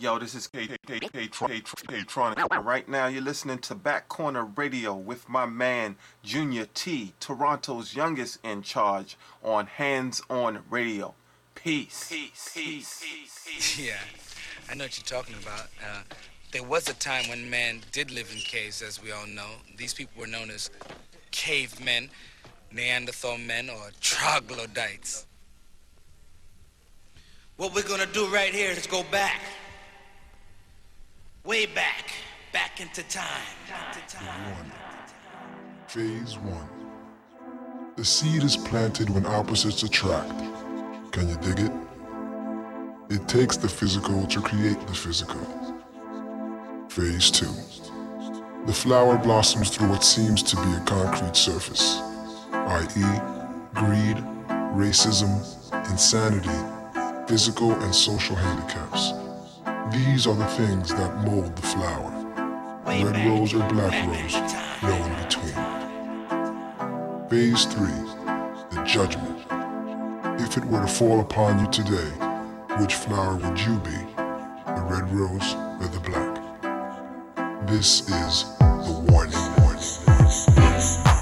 [0.00, 2.64] Yo, this is K K K K Tronic.
[2.64, 8.38] Right now, you're listening to Back Corner Radio with my man Junior T, Toronto's youngest
[8.42, 11.14] in charge on Hands On Radio.
[11.54, 12.08] Peace.
[12.08, 12.50] Peace.
[12.54, 13.04] Peace.
[13.46, 13.78] Peace.
[13.78, 13.98] Yeah,
[14.70, 15.66] I know what you're talking about.
[15.84, 16.00] Uh,
[16.50, 19.50] there was a time when man did live in caves, as we all know.
[19.76, 20.70] These people were known as
[21.30, 22.08] cavemen,
[22.72, 25.26] Neanderthal men, or troglodytes.
[27.58, 29.42] What we're gonna do right here is go back
[31.44, 32.12] way back,
[32.52, 33.26] back into time.
[34.56, 34.72] One.
[35.86, 36.68] Phase one.
[37.96, 40.38] The seed is planted when opposites attract.
[41.12, 41.72] Can you dig it?
[43.10, 45.40] It takes the physical to create the physical.
[46.88, 47.52] Phase two.
[48.66, 52.00] The flower blossoms through what seems to be a concrete surface,
[52.52, 53.20] i.e.,
[53.74, 54.18] greed,
[54.76, 55.32] racism,
[55.90, 59.12] insanity, physical and social handicaps.
[59.88, 62.10] These are the things that mold the flower.
[62.86, 64.34] Red rose or black rose,
[64.82, 65.54] no in between.
[67.28, 67.86] Phase 3,
[68.70, 69.38] the judgment.
[70.40, 72.10] If it were to fall upon you today,
[72.80, 73.98] which flower would you be?
[74.66, 76.36] The red rose or the black?
[77.66, 79.50] This is the warning.
[80.80, 81.19] love I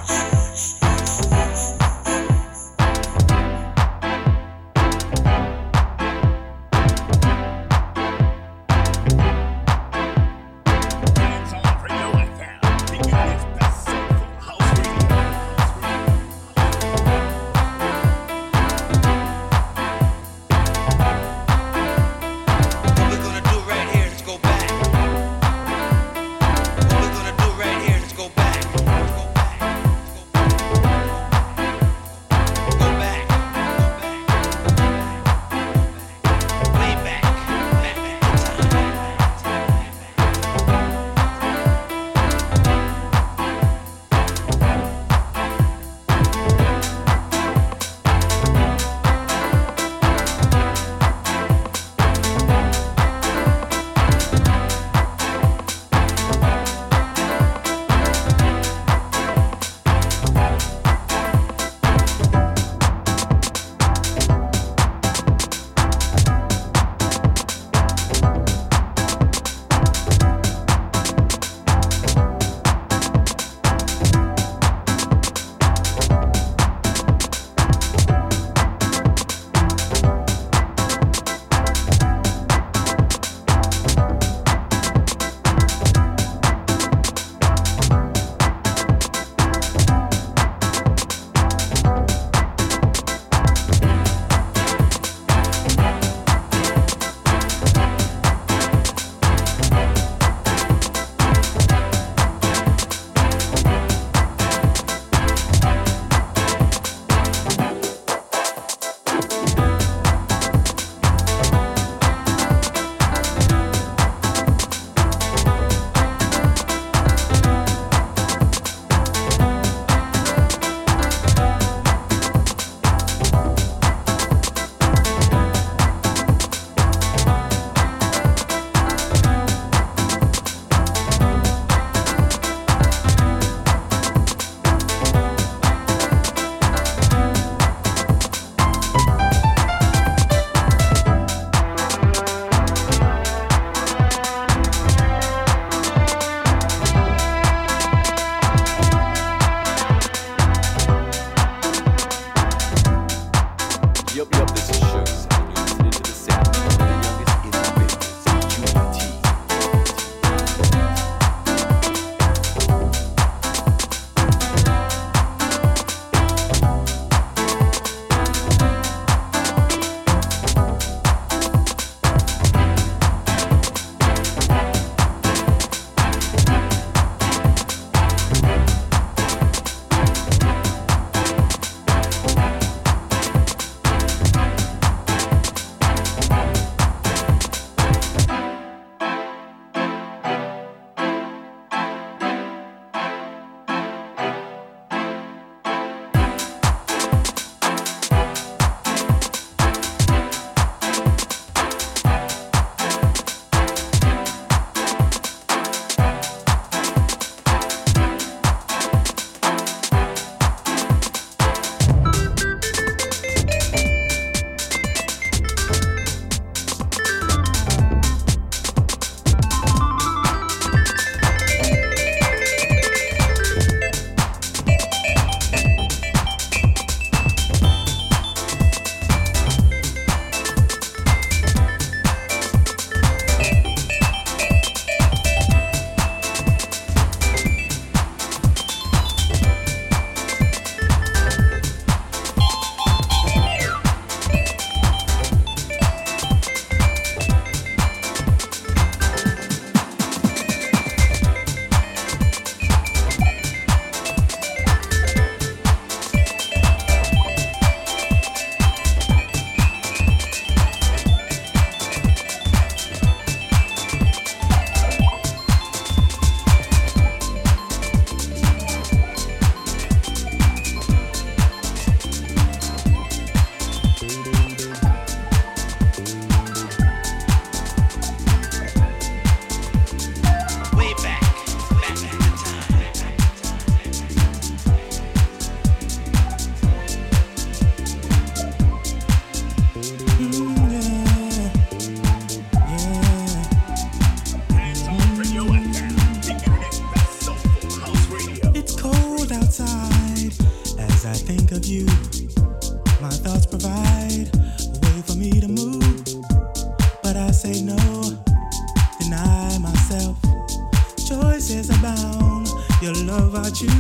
[313.51, 313.78] te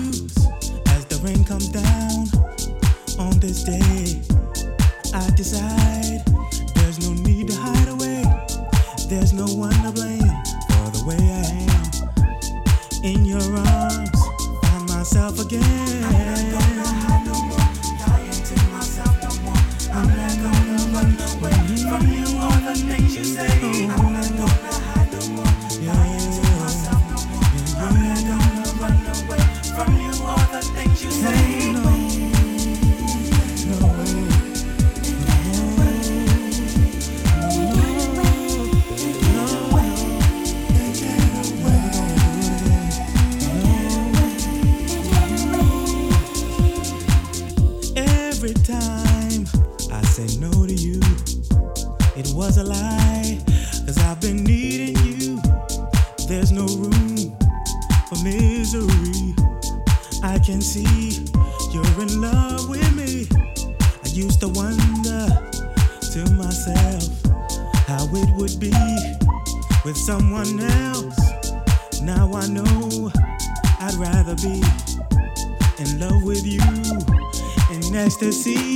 [78.29, 78.68] to see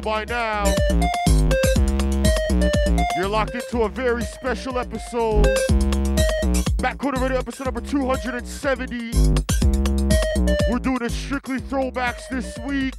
[0.00, 0.64] by now.
[3.16, 5.44] You're locked into a very special episode.
[6.78, 9.12] Back Corner Radio episode number 270.
[10.70, 12.98] We're doing a strictly throwbacks this week.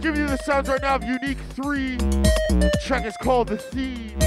[0.00, 1.96] Giving you the sounds right now of Unique 3.
[1.96, 4.18] The track is called The Theme.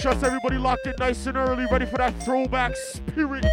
[0.00, 3.44] Trust everybody locked in nice and early, ready for that throwback spirit.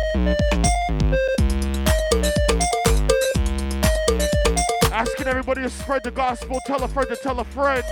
[5.25, 7.83] Asking everybody to spread the gospel, tell a friend to tell a friend.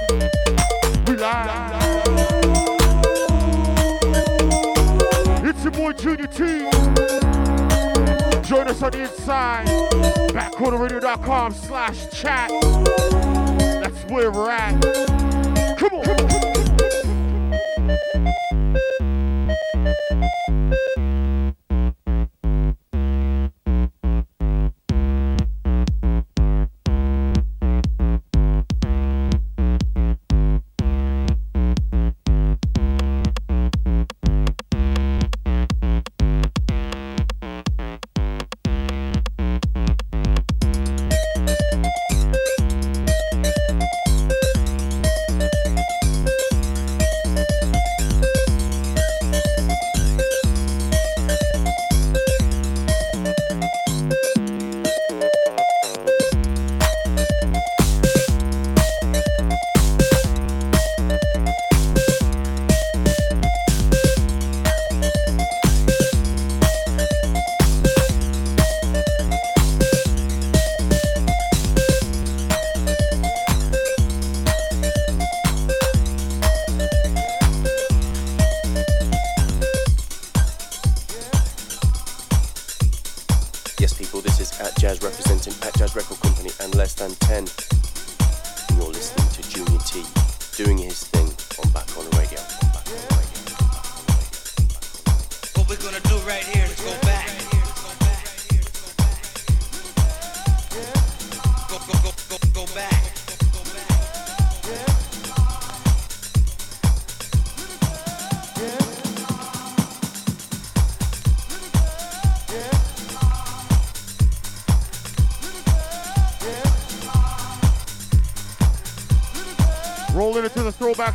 [1.08, 1.84] Relax.
[1.84, 2.14] live.
[5.44, 6.70] It's your boy Junior T.
[8.48, 9.66] Join us on the inside.
[10.30, 12.52] Backcornerradio.com slash chat.
[13.82, 14.80] That's where we're at.
[15.80, 16.04] Come on.
[16.06, 16.28] Come
[18.78, 18.84] on.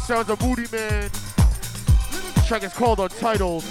[0.08, 1.10] Sounds of Moodymann.
[2.48, 3.62] Track is called Untitled.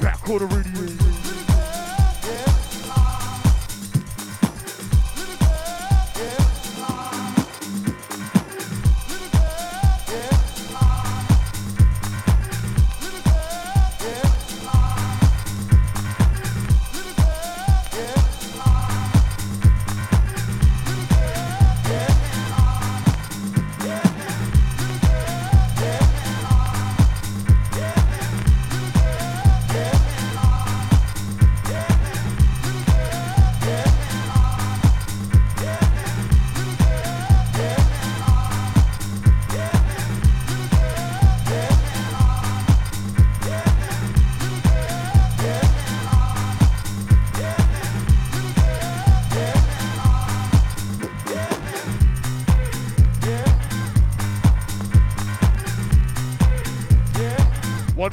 [0.00, 1.07] Backcorner Radio.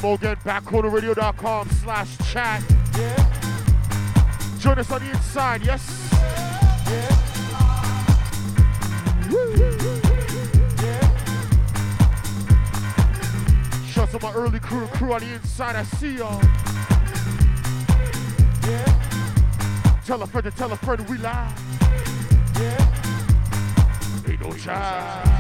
[0.06, 2.62] More again, backcornerradio.com slash chat.
[4.60, 5.82] Join us on the inside, yes?
[13.92, 16.40] Shouts out my early crew, crew on the inside, I see y'all.
[20.06, 21.52] Tell a friend to tell a friend we live.
[24.30, 25.35] Ain't no child.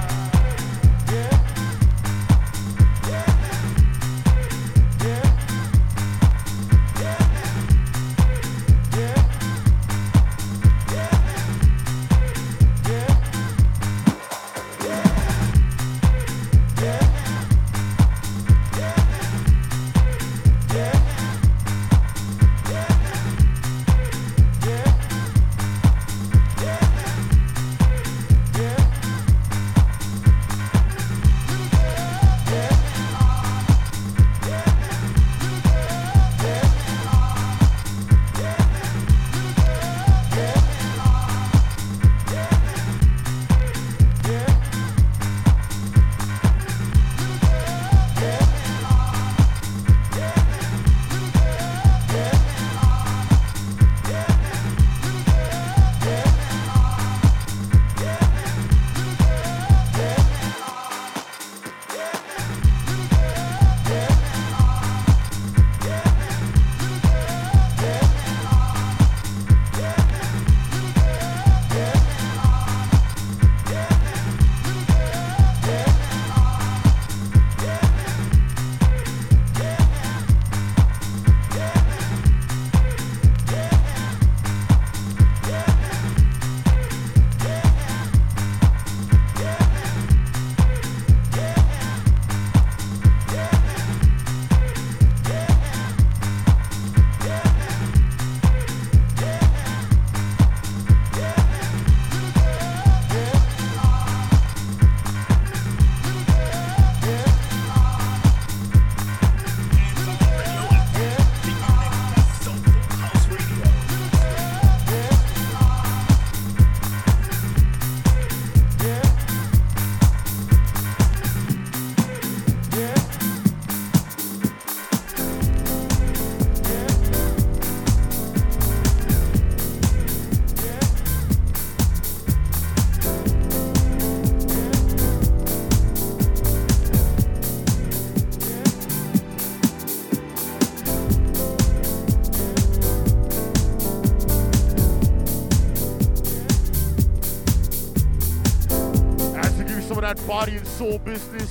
[150.85, 151.49] soul business.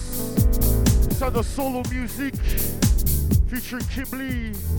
[1.18, 2.34] Sound of Solu Music
[3.48, 4.73] featuring Kim Lee.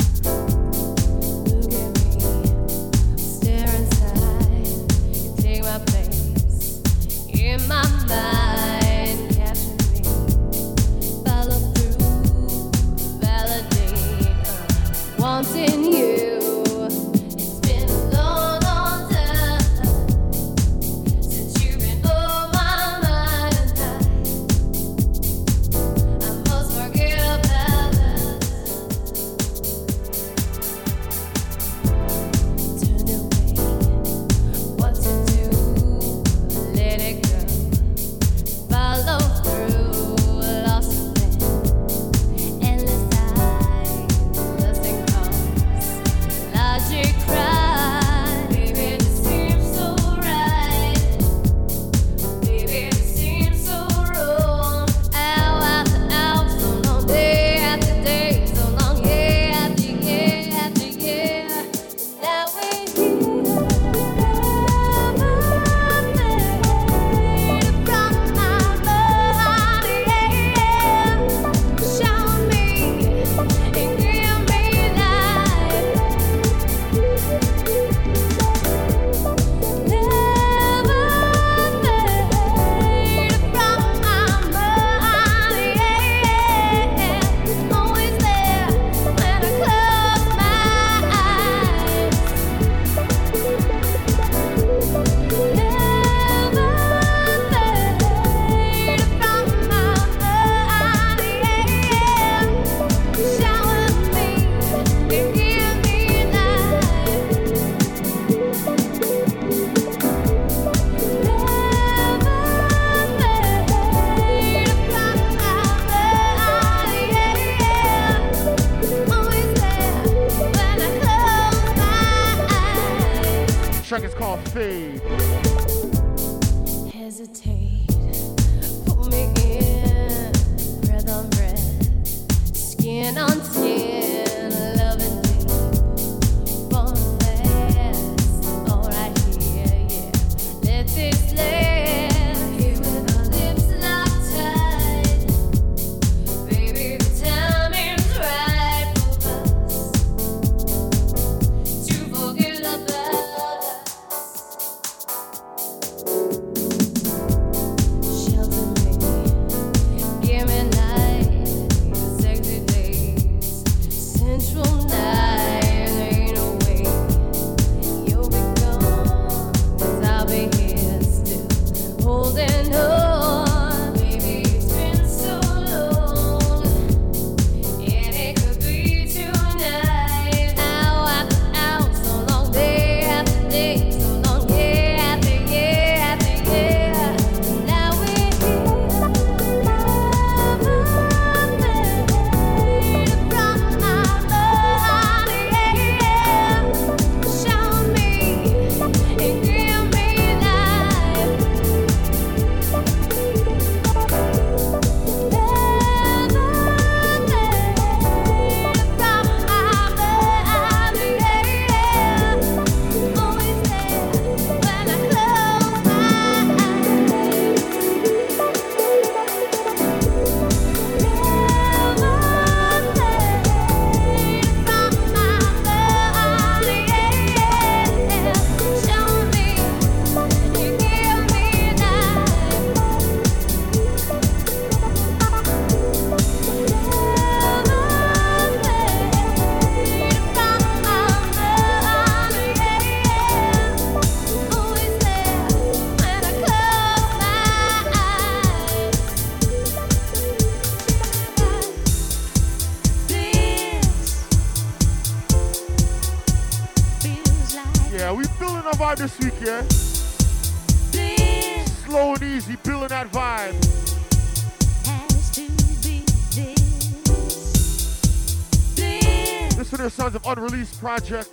[270.79, 271.29] project.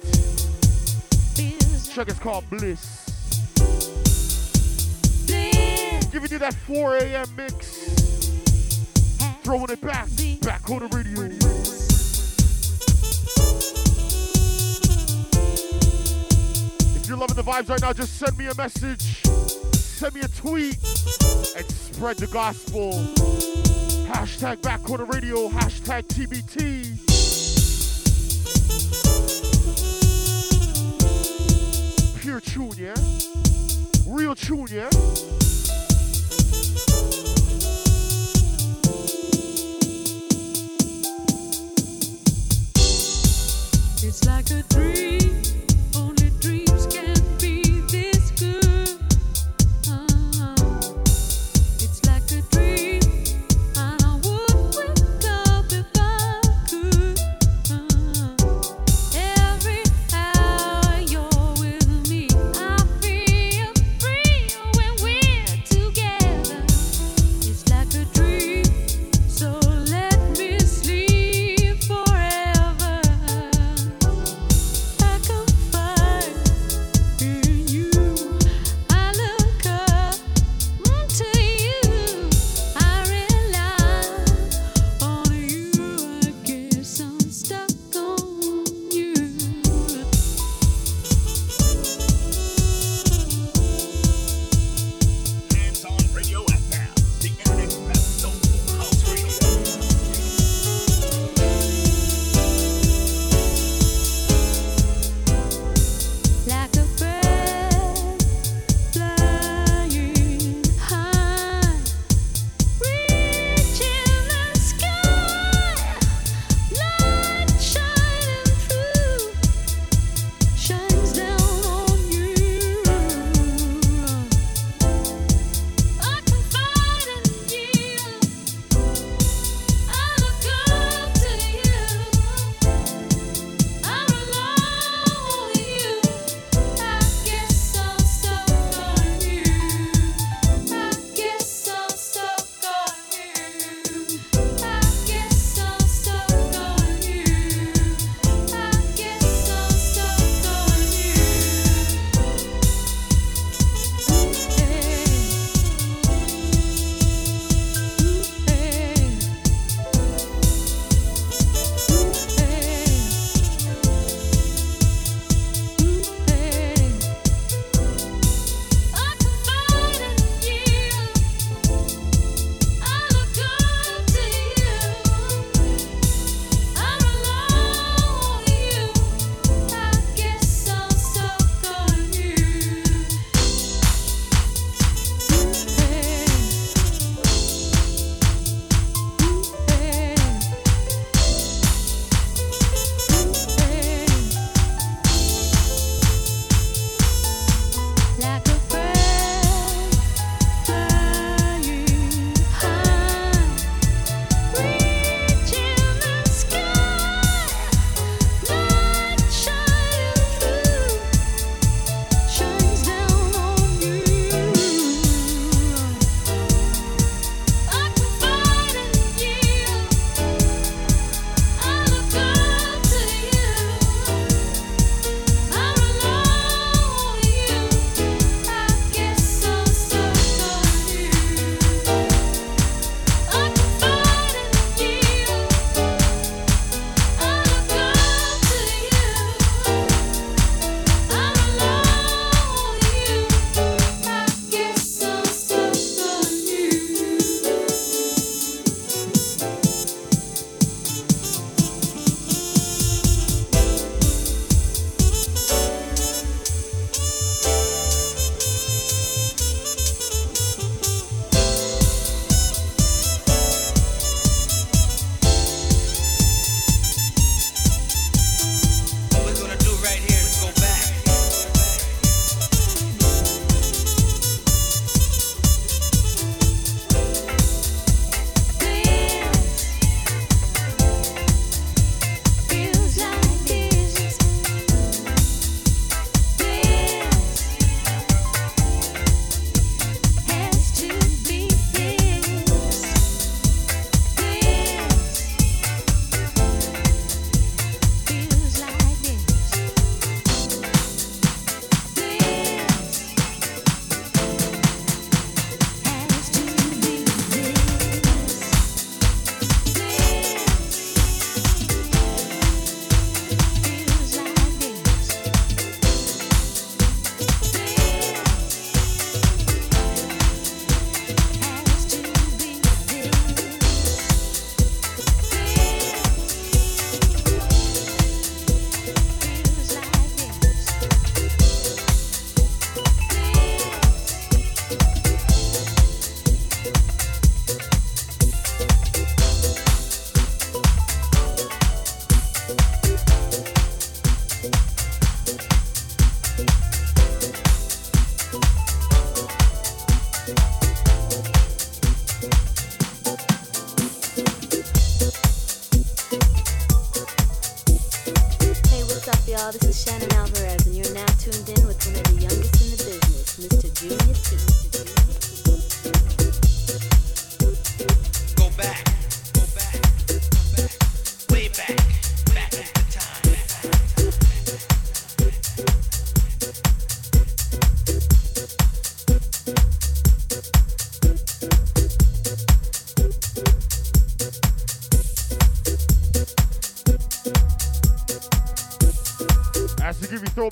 [1.92, 2.08] Check.
[2.08, 3.04] It's called Bliss.
[6.10, 7.26] Giving you that 4 a.m.
[7.36, 7.90] mix.
[9.42, 10.08] Throwing it back,
[10.40, 11.72] back on the radio.
[17.12, 20.78] you're loving the vibes right now, just send me a message, send me a tweet,
[21.54, 22.92] and spread the gospel.
[24.08, 27.11] Hashtag backcorner radio, hashtag TBT.
[34.52, 35.11] Yeah?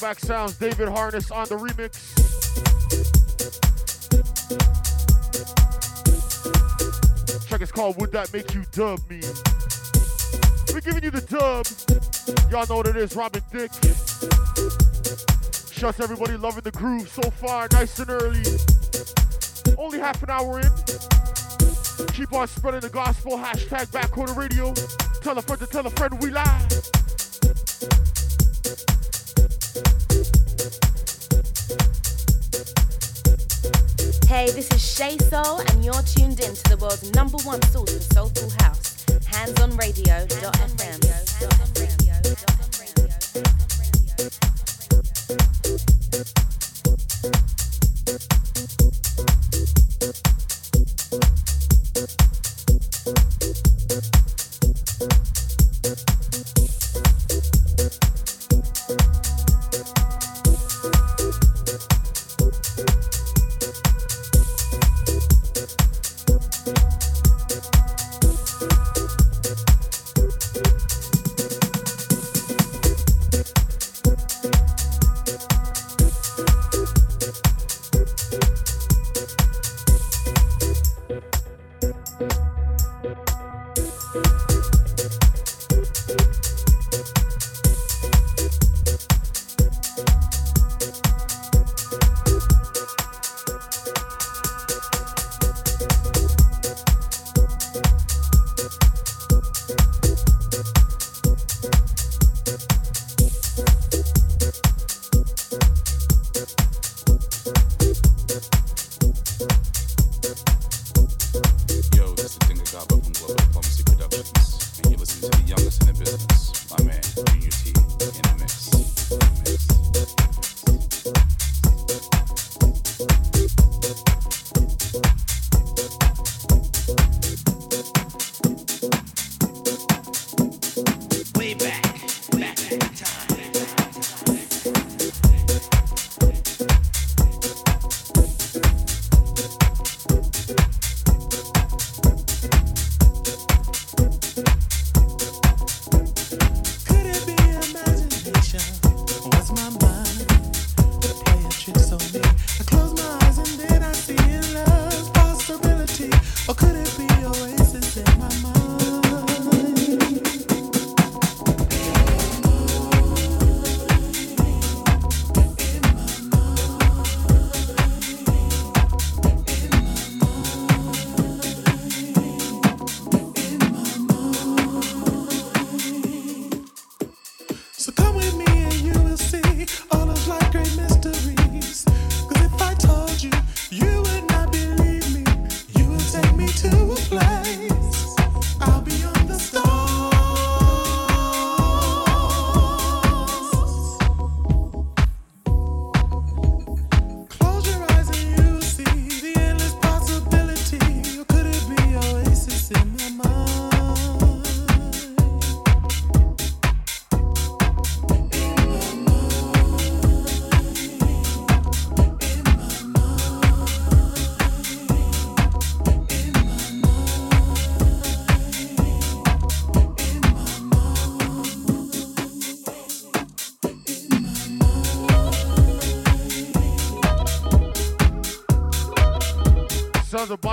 [0.00, 2.16] Throwback sounds, David Harness on the remix.
[7.46, 9.20] Track is called Would That Make You Dub Me?
[10.72, 11.66] We're giving you the dub.
[12.50, 13.70] Y'all know what it is, Robin Dick.
[15.70, 18.42] Shouts everybody loving the groove so far, nice and early.
[19.76, 20.70] Only half an hour in.
[22.14, 23.32] Keep on spreading the gospel.
[23.32, 24.72] Hashtag back corner radio.
[25.20, 26.99] Tell a friend to tell a friend we live.
[34.30, 37.96] Hey, this is Shea Soul, and you're tuned in to the world's number one source
[37.96, 39.04] for soulful house.
[39.26, 41.69] Handsonradio.fm.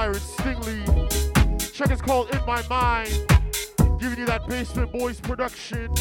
[0.07, 1.69] Byron Stingily.
[1.73, 3.09] Check is called In My Mind.
[3.99, 5.93] Giving you that Basement Boys production.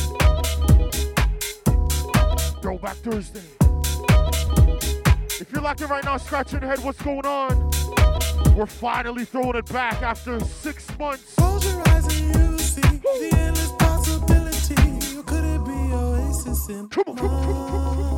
[2.63, 3.43] Throwback Thursday.
[5.41, 7.71] If you're locked in right now, scratching your head, what's going on?
[8.55, 11.35] We're finally throwing it back after six months.
[11.35, 15.23] Close your eyes and you will see the endless possibility.
[15.25, 18.16] Could it be oasis in Come on, come on, come on, come on,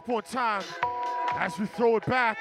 [0.00, 0.62] up on time
[1.36, 2.38] as we throw it back.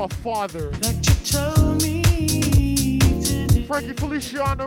[0.00, 0.70] my father.
[0.80, 0.96] Like
[3.66, 4.66] Frankie Feliciano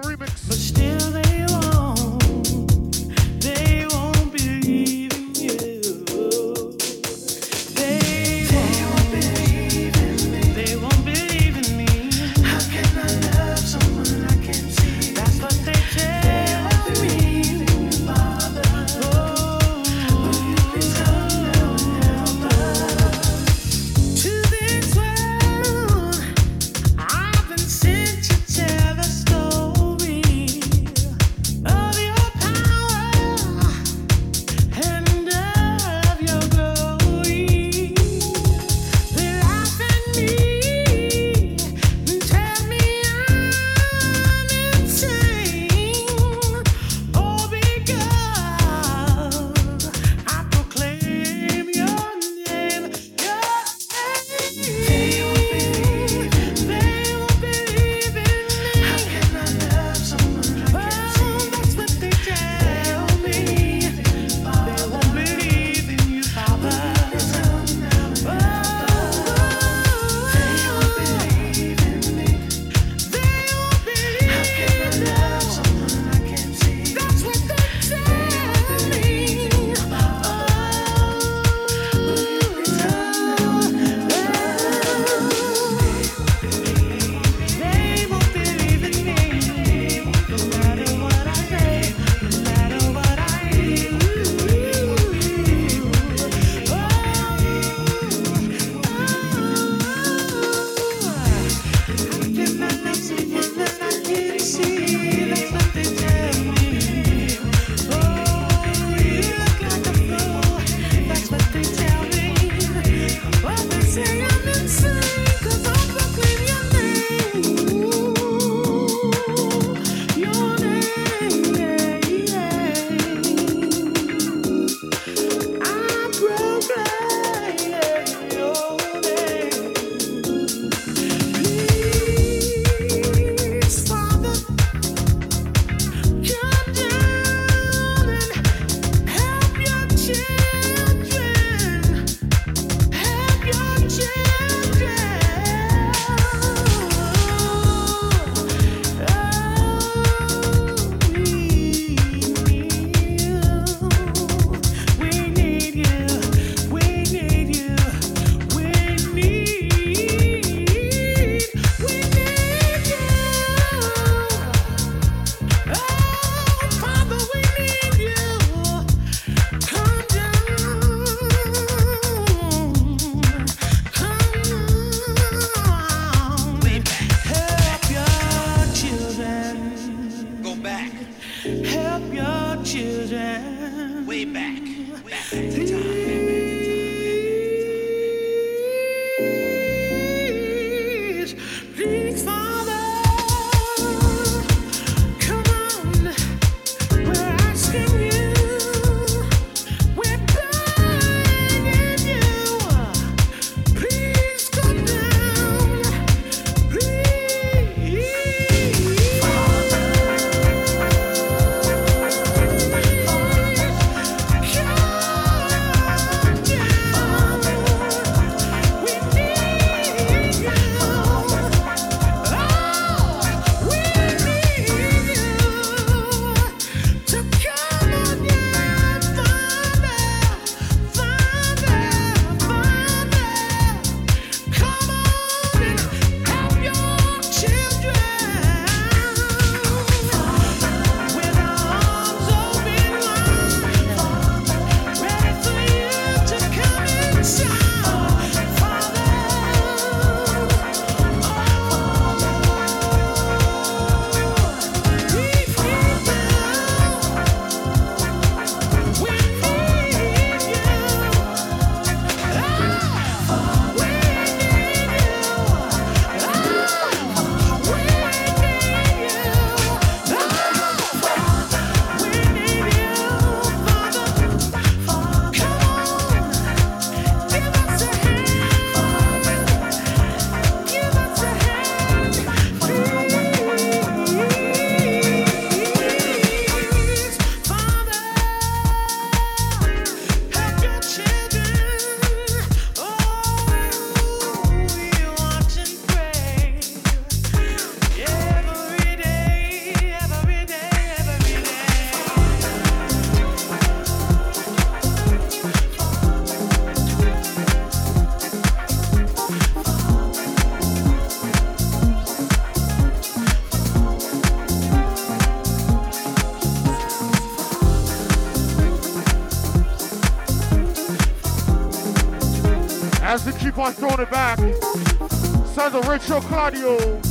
[325.74, 327.02] Sounds of Rachel Claudio.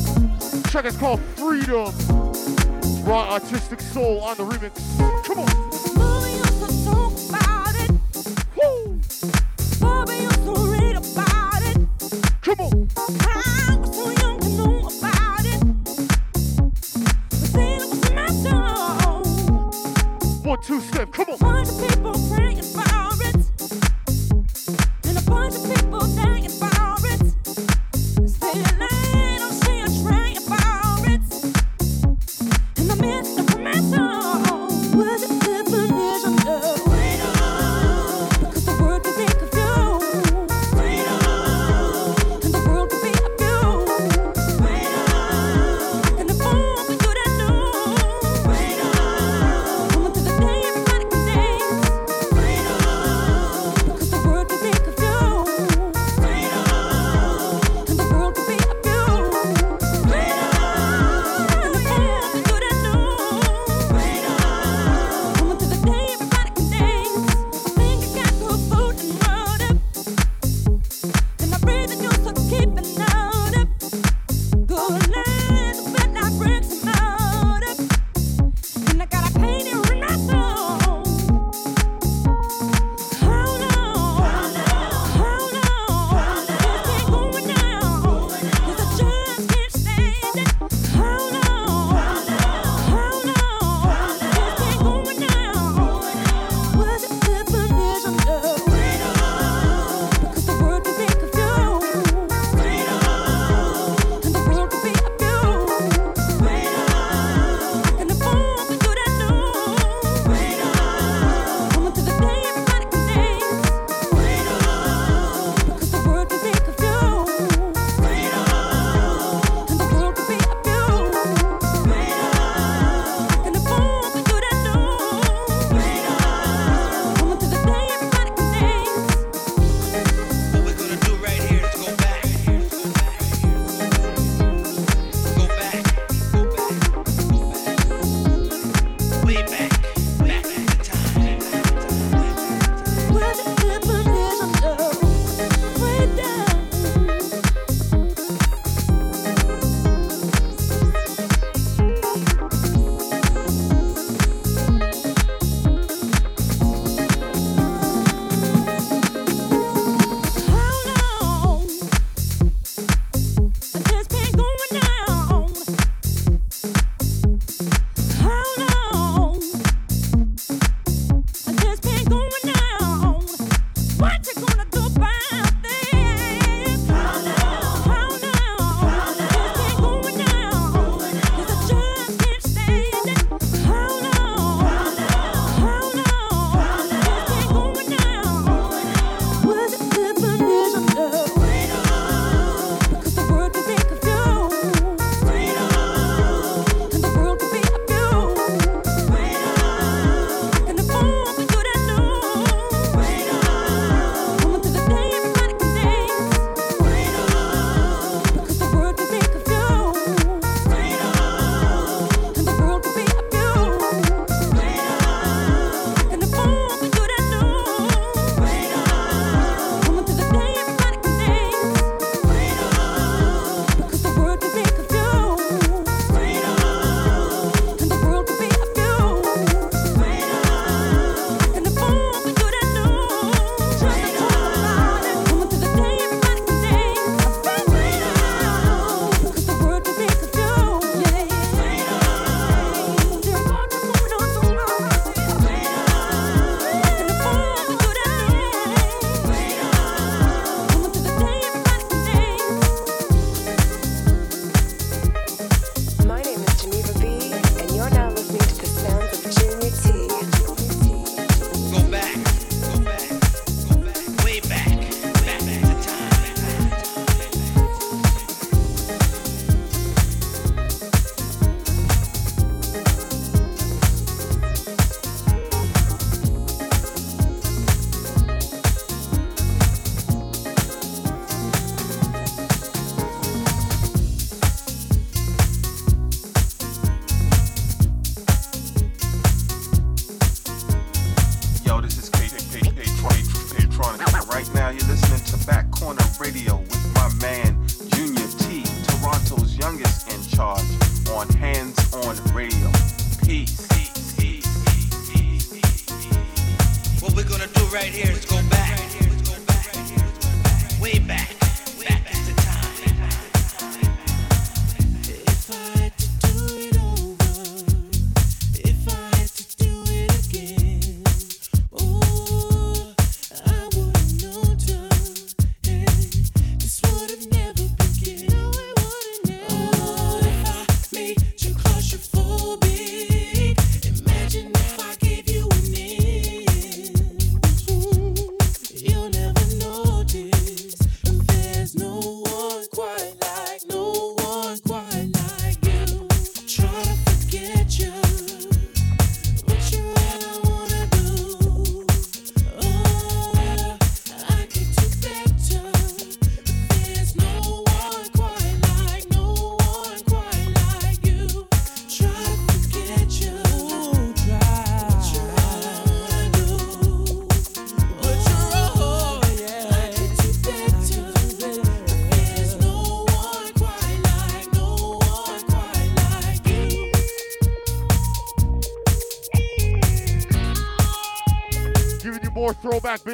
[0.71, 1.93] Track is called Freedom.
[3.05, 5.12] Raw artistic soul on the remix.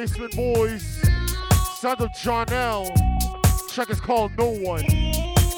[0.09, 0.83] Basement Boys,
[1.79, 2.89] sons of Jonell.
[3.69, 4.83] Check is called No One.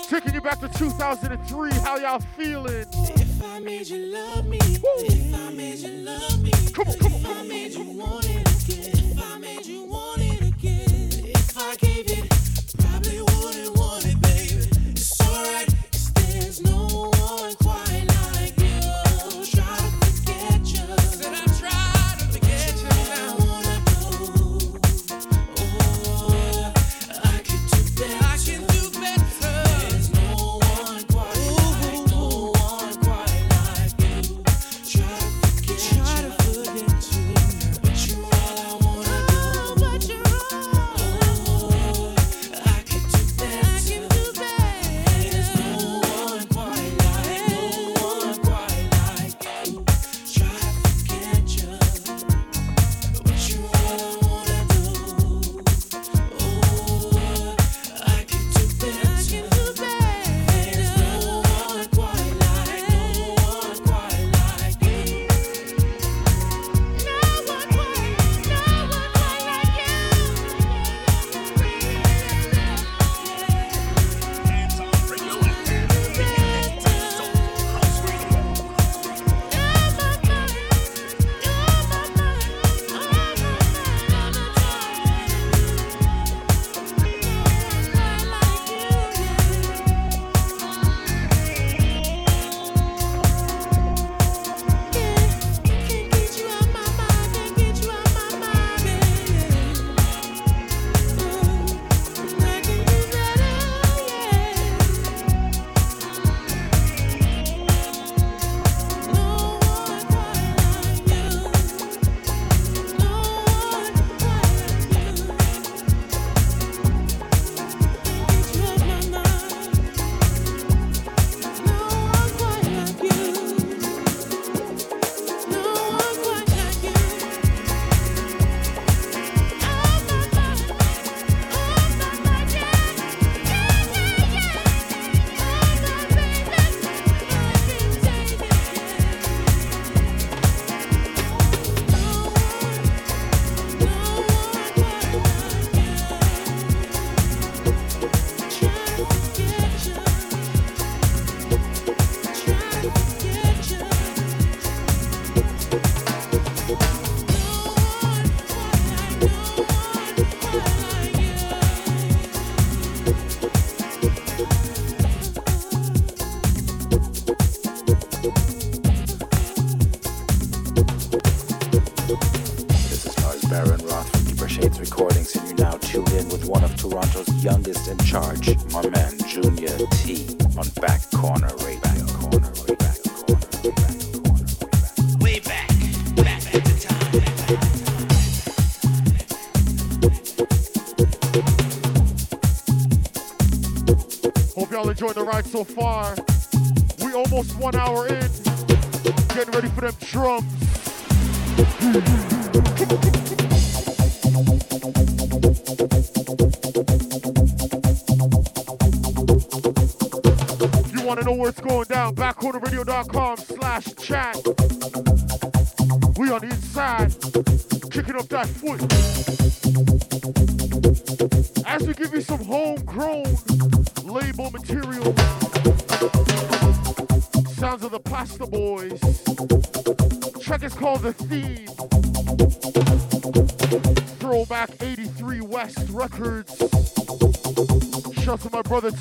[0.10, 1.72] Taking you back to 2003.
[1.72, 2.86] How y'all feeling?
[2.92, 4.90] If I made you love me, Woo.
[4.98, 7.81] if I made you love me, come on, come on, come on.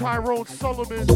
[0.01, 1.10] Tyrone Solomon.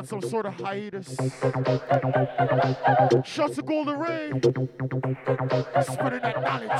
[0.00, 1.14] on some sort of hiatus.
[3.24, 4.30] Shots of Golden Ray,
[5.82, 6.70] spreading that knowledge.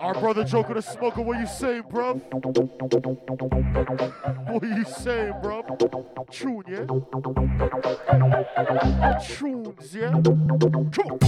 [0.00, 2.14] Our brother Joker the Smoker, what you say, bro?
[4.52, 5.64] What you say, bro?
[6.30, 6.86] Tune, yeah?
[9.20, 10.12] Tunes, yeah?
[10.92, 11.18] Tune.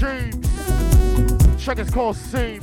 [0.00, 0.30] tune.
[1.58, 2.59] Track is called Soon.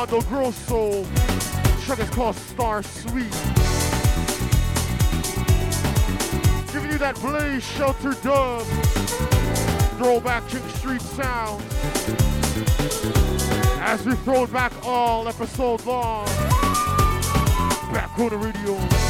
[0.00, 1.02] Eduardo Grosso.
[1.02, 3.32] The track is called Star Sweet.
[6.72, 8.62] Giving you that Blaze Shelter dub.
[9.98, 11.64] Throwback King Street sound.
[13.80, 16.26] As we throw back all episode long.
[17.92, 19.07] Back on the radio.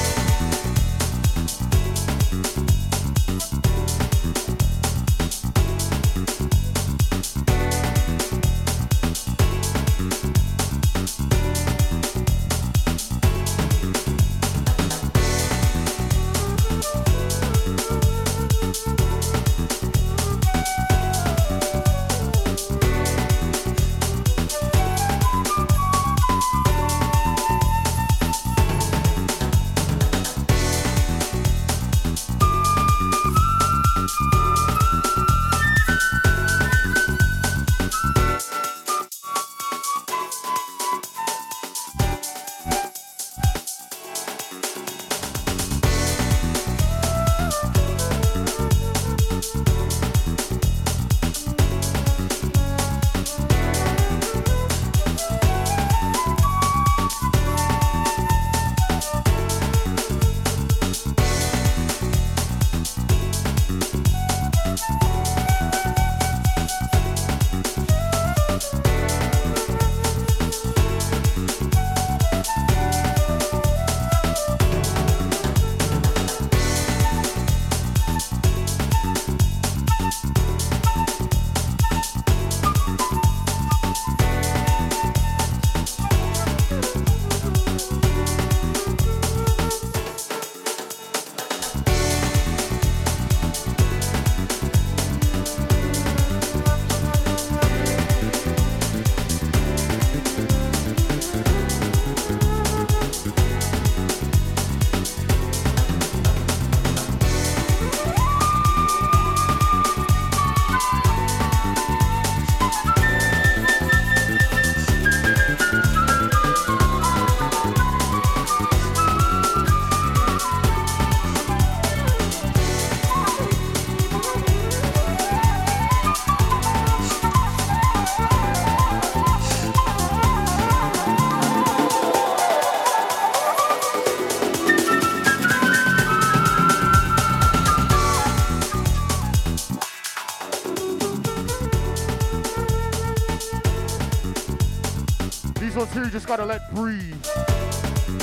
[146.08, 147.26] you just gotta let breathe.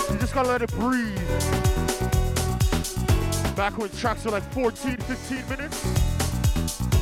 [0.10, 1.16] You just gotta let it breathe.
[3.56, 5.84] Back when tracks are like 14, 15 minutes,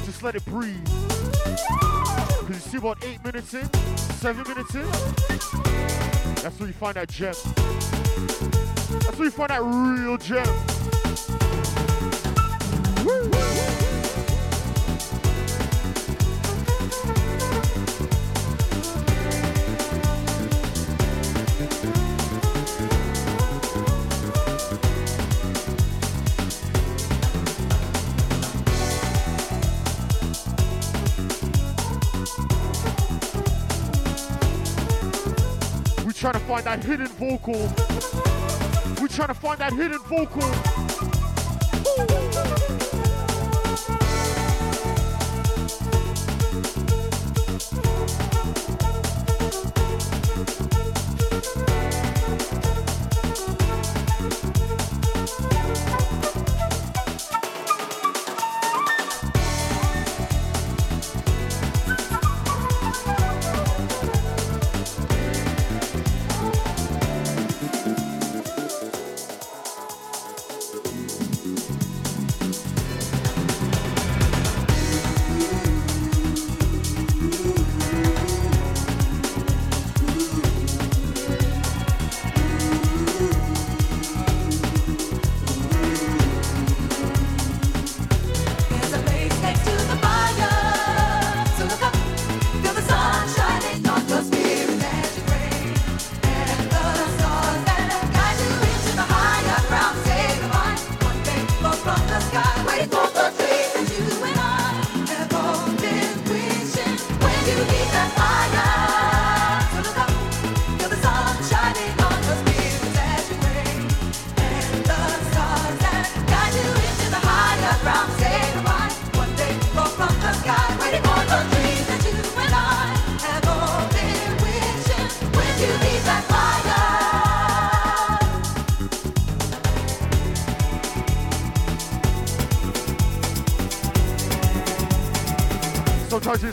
[0.06, 0.86] just let it breathe.
[0.86, 4.86] Cause you see about eight minutes in, seven minutes in,
[6.44, 7.34] that's where you find that gem.
[9.06, 10.73] That's where you find that real gem.
[36.54, 37.54] find that hidden vocal.
[39.02, 40.83] We're trying to find that hidden vocal.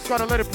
[0.00, 0.49] just gotta let it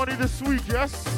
[0.00, 1.09] money this week, yes?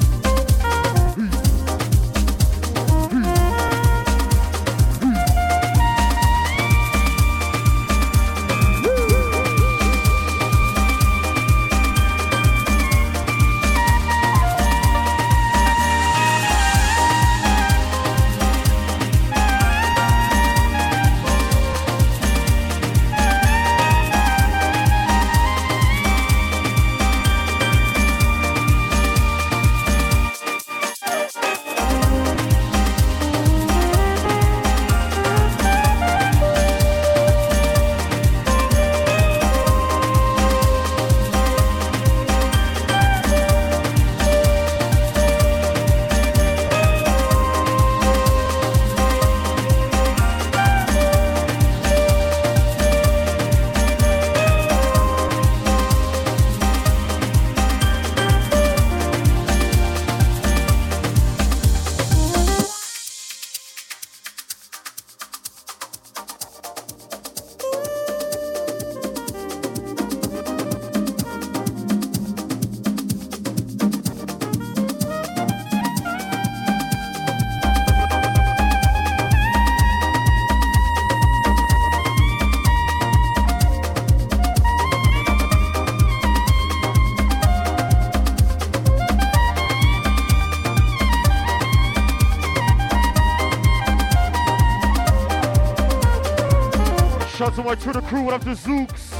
[97.63, 99.13] Shout to my Twitter crew, what up the Zooks?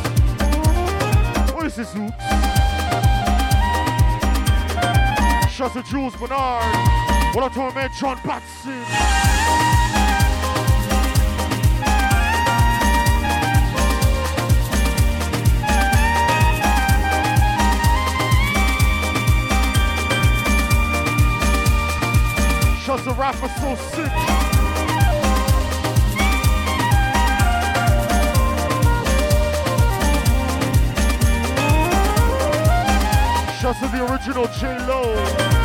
[1.54, 2.20] What is this, Zooks?
[5.50, 6.76] Shout to Jules Bernard.
[7.36, 8.84] What up to my man John Batson?
[22.84, 24.43] Shout to rapper so sick.
[33.74, 35.63] Shout to the original J Lo.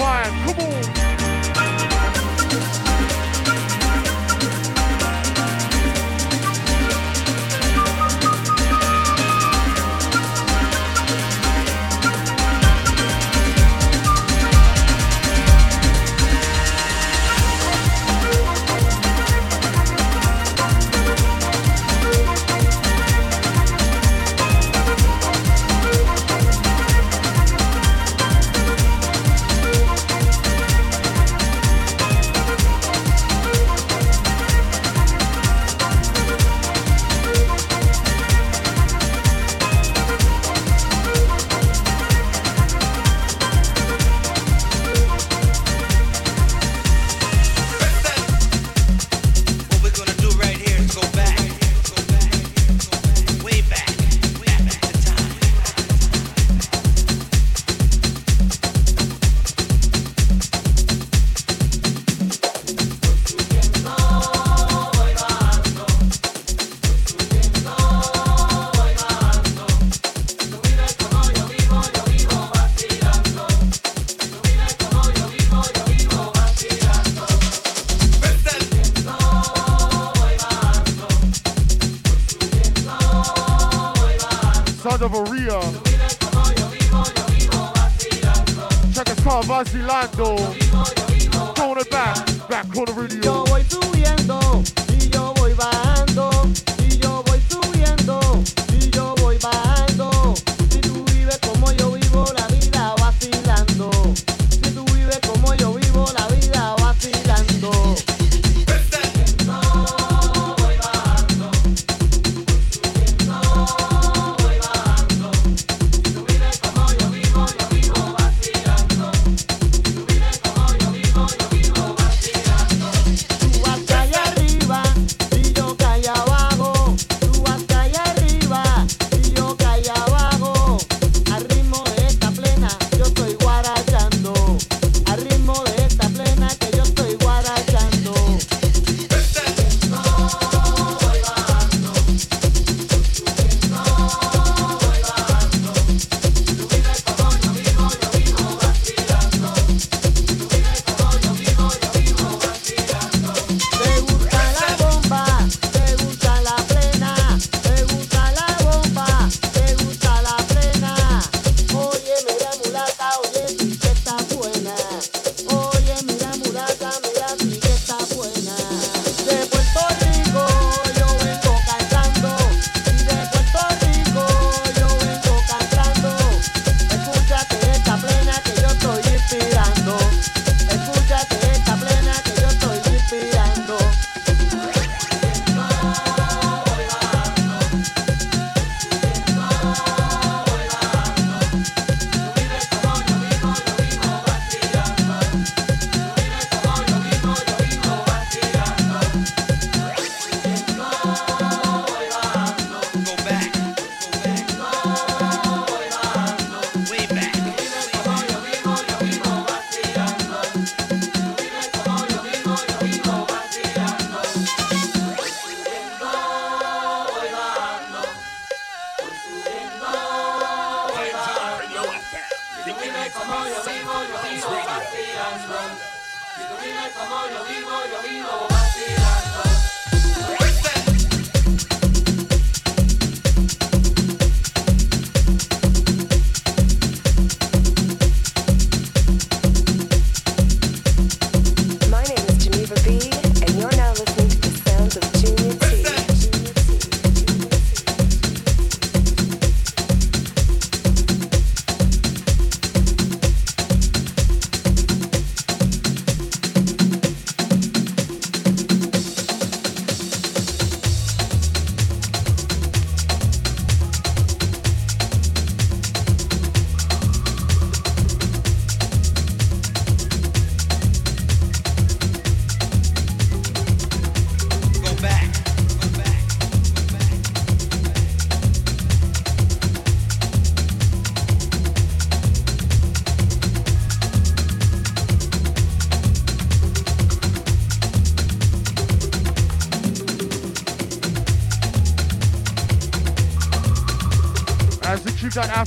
[0.00, 0.56] Land.
[0.56, 0.69] Come on.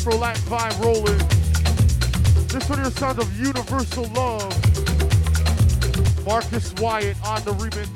[0.06, 1.18] Afro Latin vibe rolling.
[2.50, 4.52] This one is the sound of Universal Love.
[6.26, 7.93] Marcus Wyatt on the remix.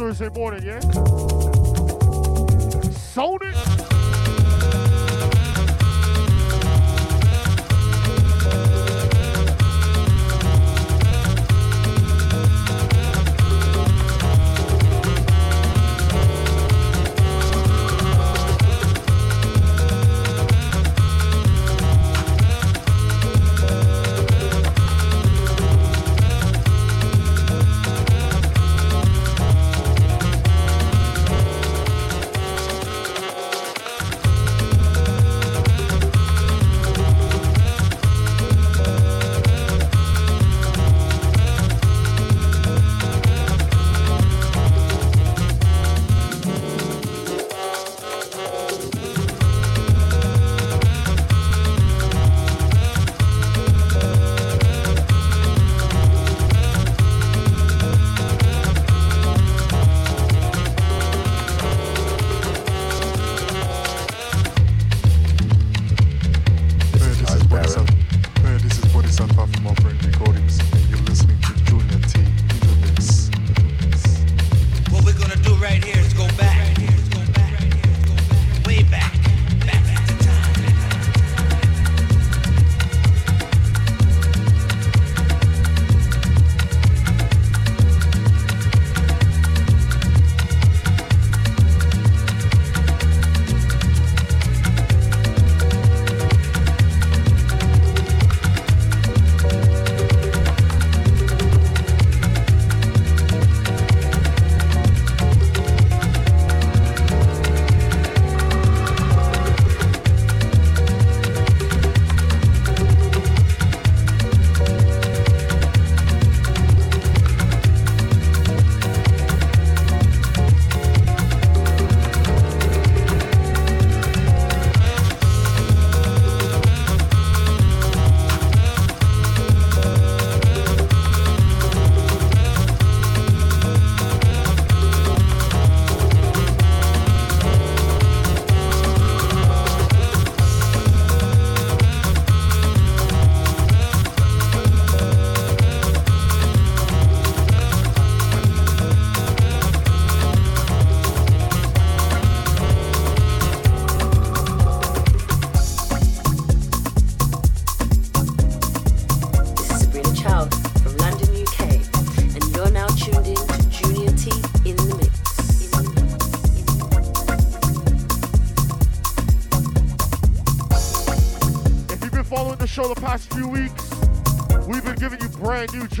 [0.00, 1.09] Thursday morning, yeah?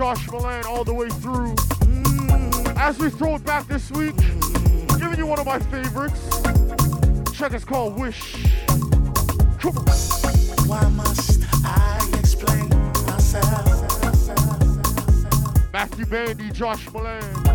[0.00, 1.54] Josh Milan all the way through.
[2.78, 4.16] As we throw it back this week,
[4.98, 6.40] giving you one of my favorites.
[7.36, 8.46] Check it's called Wish.
[10.66, 12.70] Why must I explain
[13.04, 13.66] myself?
[15.70, 17.49] Matthew Bandy, Josh Milan.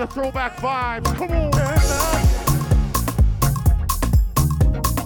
[0.00, 1.04] the throwback vibe.
[1.14, 1.52] Come on.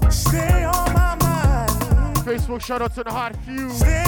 [0.09, 2.17] Stay on my mind.
[2.19, 4.04] Facebook shout out to the hot few.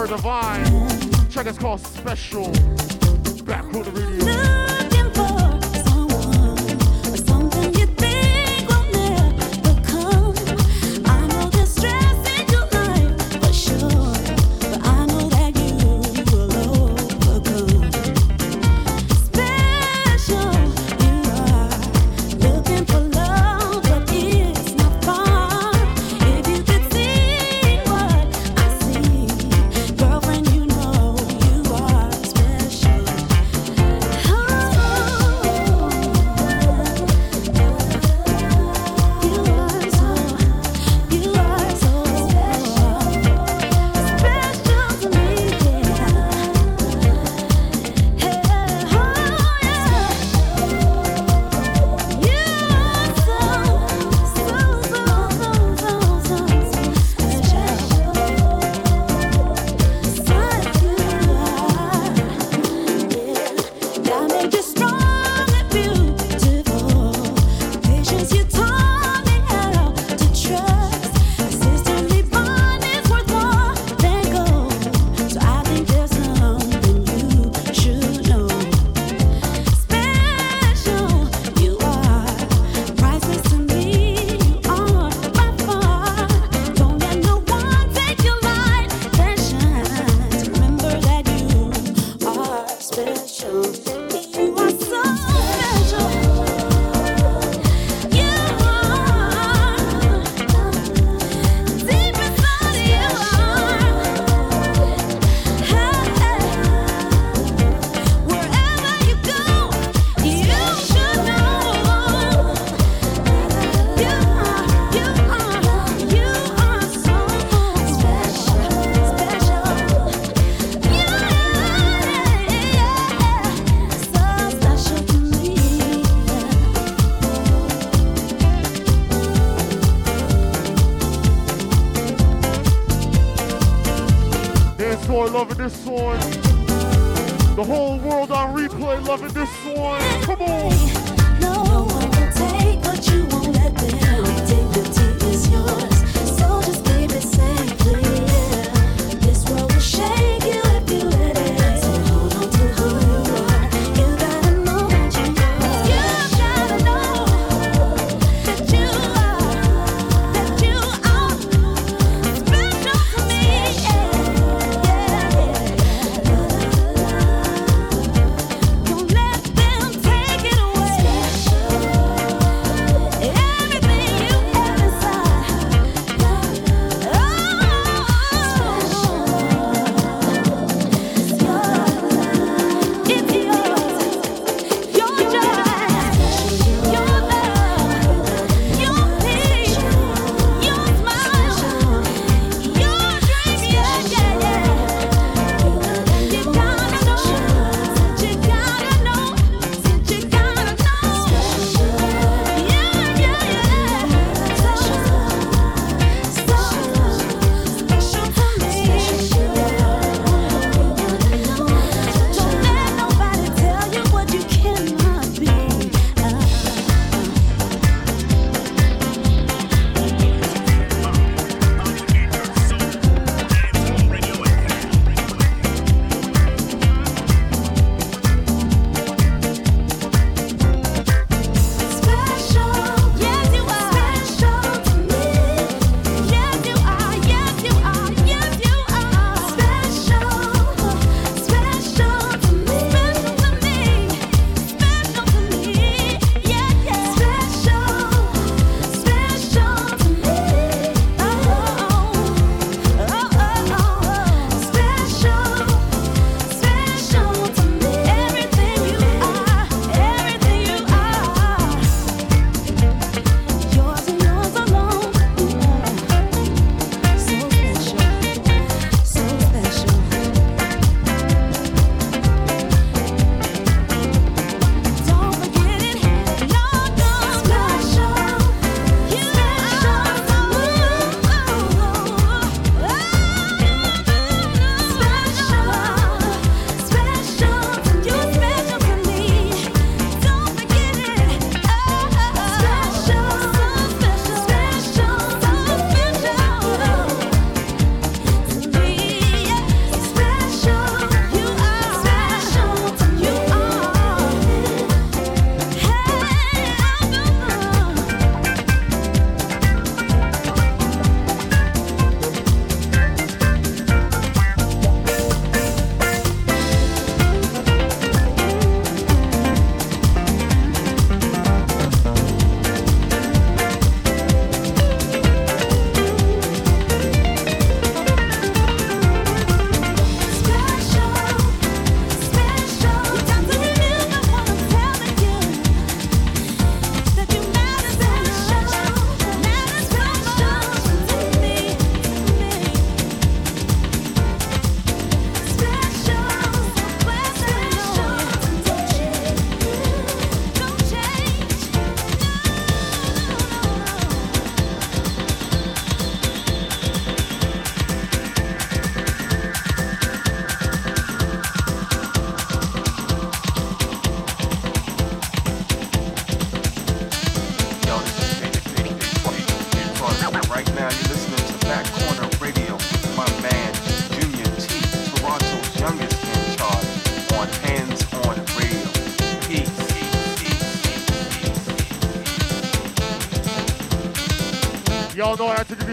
[0.00, 1.28] Pure Divine.
[1.28, 2.79] Check is called Special.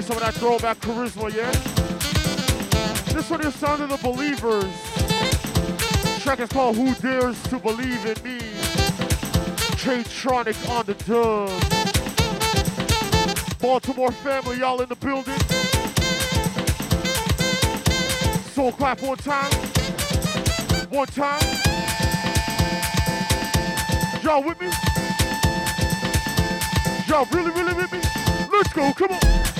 [0.08, 1.52] Some of that throwback charisma, yeah?
[3.14, 4.64] This one is Sound of the Believers.
[6.22, 8.40] Track is called Who Dares to Believe in Me.
[9.76, 11.50] K-Tronic on the dub.
[13.60, 15.38] Baltimore family, y'all in the building.
[18.54, 19.52] Soul clap one time.
[20.90, 21.42] One time.
[24.24, 24.72] Y'all with me?
[27.10, 28.00] Y'all really, really with me?
[28.50, 29.57] Let's go, come on.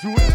[0.00, 0.33] Do it.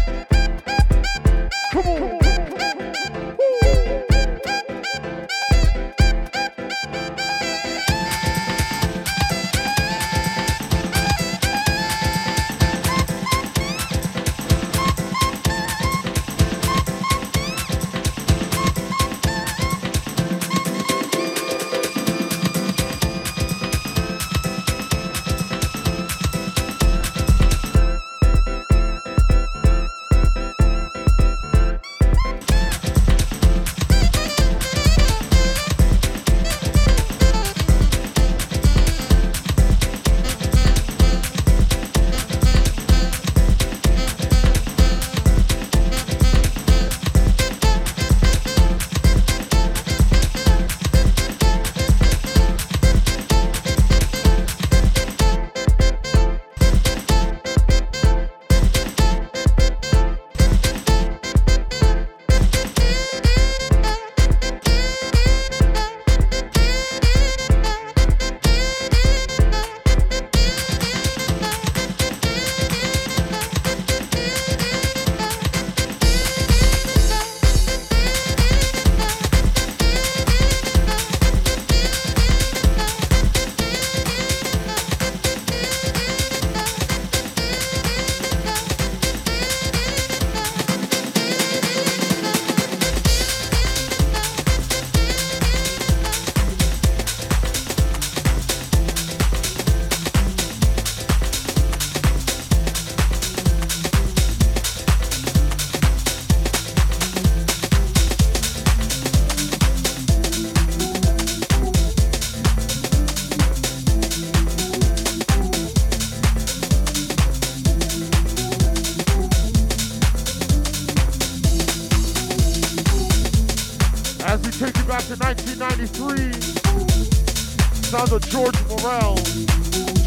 [128.12, 129.14] Of George Morel.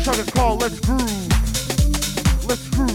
[0.04, 1.28] Track is called Let's Groove.
[2.46, 2.90] Let's Groove.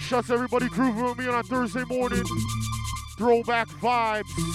[0.00, 2.24] Shouts to everybody grooving with me on a Thursday morning.
[3.18, 4.51] Throwback vibes.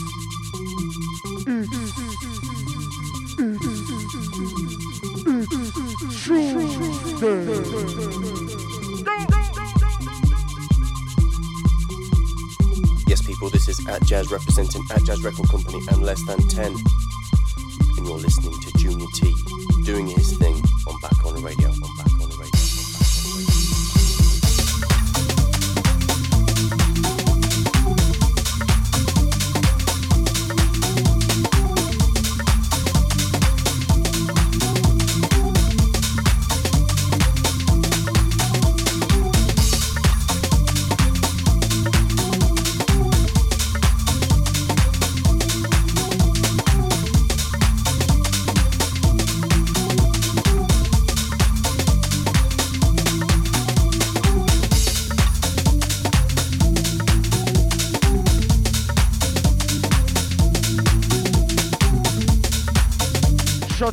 [13.80, 17.07] Is at Jazz representing at Jazz Record Company and Less Than 10.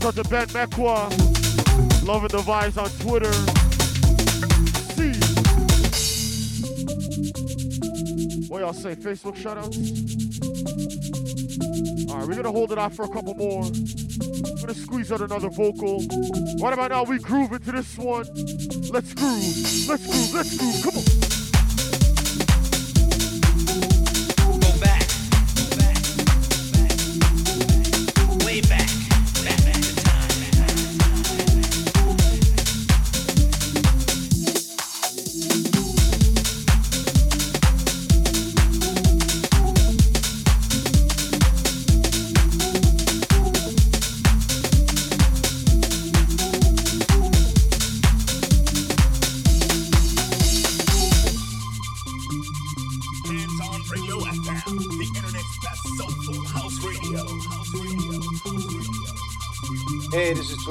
[0.05, 1.09] Shout out to Ben Mekwa.
[2.07, 3.33] Loving the vibes on Twitter.
[4.93, 5.15] See.
[8.49, 8.95] What y'all say?
[8.97, 9.79] Facebook shoutouts?
[12.11, 13.63] Alright, we're gonna hold it off for a couple more.
[13.63, 16.05] We're gonna squeeze out another vocal.
[16.61, 18.27] Right about now, we groove into this one.
[18.93, 19.89] Let's groove.
[19.89, 20.35] Let's groove.
[20.35, 20.83] Let's groove.
[20.83, 20.94] Come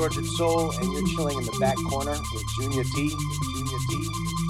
[0.04, 3.08] Tortured Soul, and you're chilling in the back corner with Junior T.
[3.54, 4.43] Junior T.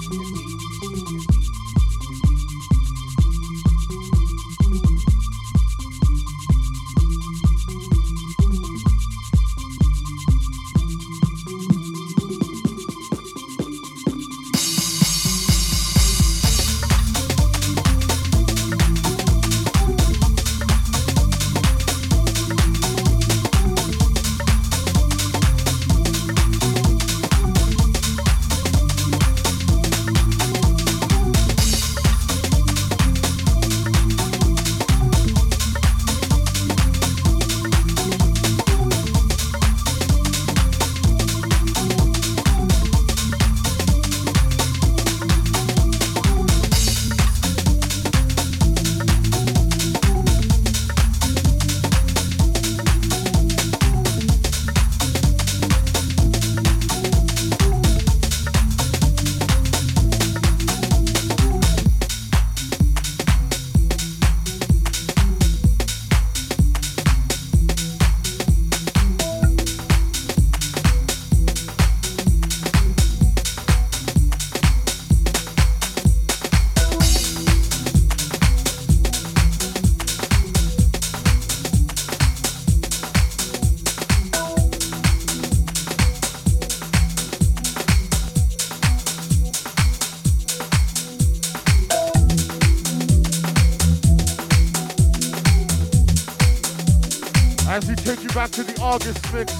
[98.94, 99.52] August mix,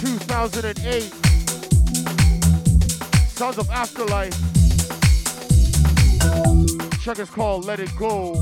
[0.00, 1.02] 2008.
[3.28, 4.34] Sounds of Afterlife.
[7.04, 8.34] Track is called Let It Go.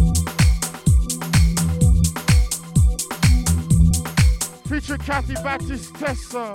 [4.70, 6.54] Featuring Cathy Battistessa.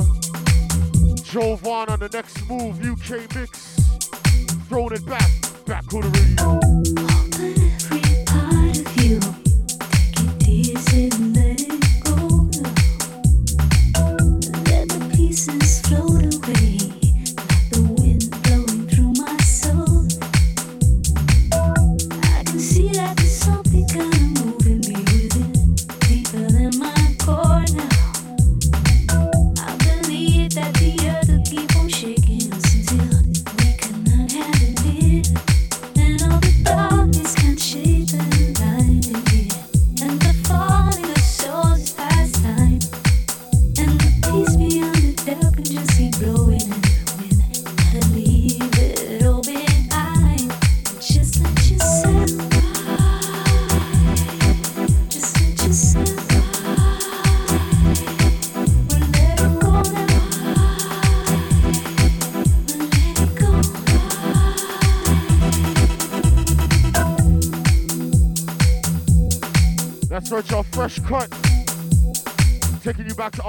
[1.23, 3.75] Jovan on the next move, UK mix.
[4.67, 5.29] Throwing it back,
[5.67, 6.62] back to the radio.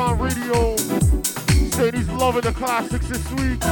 [0.00, 0.76] Time Radio.
[0.76, 3.62] Saying he's loving the classics this week.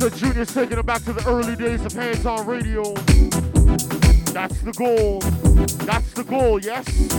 [0.00, 2.94] So Junior's taking him back to the early days of Hands On Radio.
[4.32, 5.20] That's the goal.
[5.84, 7.13] That's the goal, yes?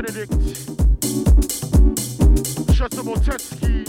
[0.00, 0.32] Benedict,
[2.72, 3.84] shout to Motetsky,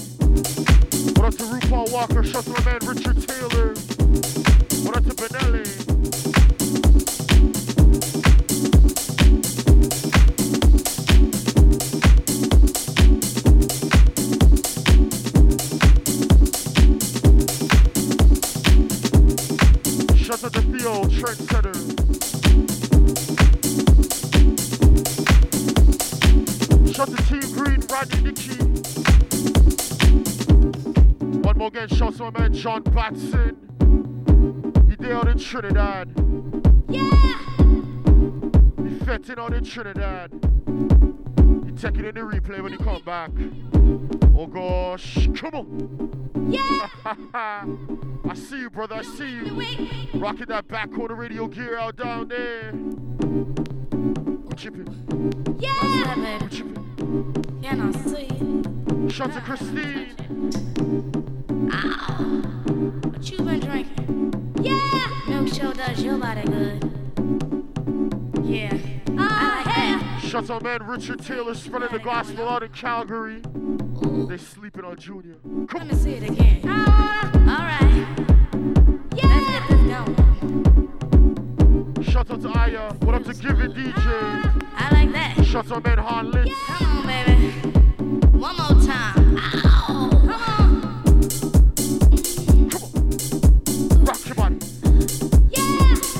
[1.16, 3.76] what up to RuPaul Walker, shout to my man Richard Taylor,
[4.84, 5.99] what up to Benelli.
[32.60, 33.56] John Batson.
[34.90, 36.12] He down in Trinidad.
[36.90, 37.10] Yeah.
[38.84, 40.34] He fetting out in Trinidad.
[41.66, 43.32] He taking it in the replay when he come back.
[44.36, 46.52] Oh gosh, come on.
[46.52, 46.90] Yeah.
[48.30, 48.96] I see you, brother.
[48.96, 49.66] I see you.
[50.16, 52.72] Rocking that back corner radio gear out down there.
[52.72, 55.58] I'm chipping.
[55.60, 55.70] Yeah.
[56.08, 56.66] Up, baby?
[57.62, 58.28] Yeah, no, see.
[59.10, 61.09] Shout to Christine.
[70.30, 73.42] Shout oh, out man Richard Taylor spreading the gospel out in Calgary.
[74.28, 75.38] They sleeping on Junior.
[75.44, 76.62] Let me see it again.
[76.66, 76.68] Oh.
[76.68, 78.06] All right.
[79.16, 79.28] Yeah.
[79.28, 80.16] Let's get this going.
[82.04, 82.94] Shout out to Aya.
[83.02, 83.96] What up to Giving DJ?
[84.76, 85.44] I like that.
[85.46, 86.52] Shout out man Han Litz.
[86.68, 87.50] Come on, baby.
[88.38, 88.79] One more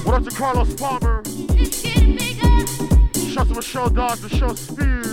[0.10, 1.22] What up to Carlos Palmer?
[1.26, 2.66] It's getting bigger.
[3.30, 5.09] Shout out to Michelle Dodds, Michelle Spears.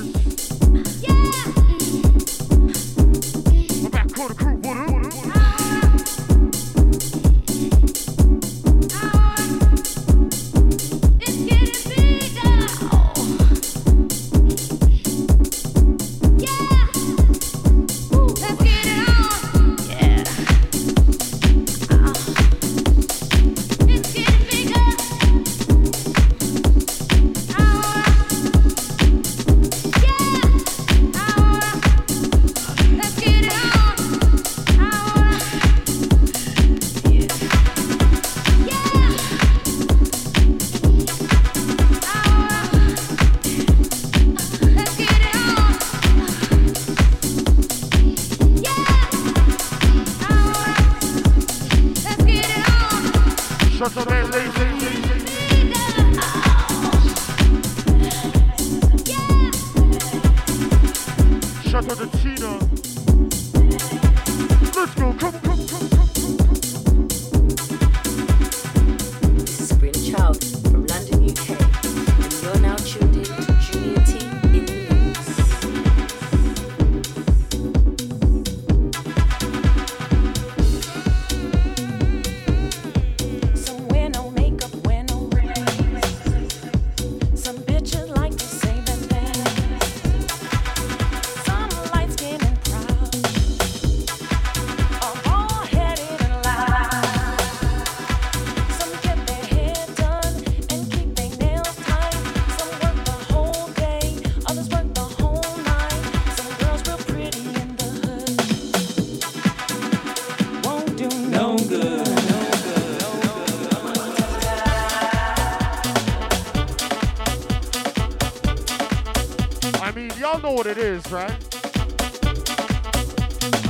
[121.06, 121.42] Is, right?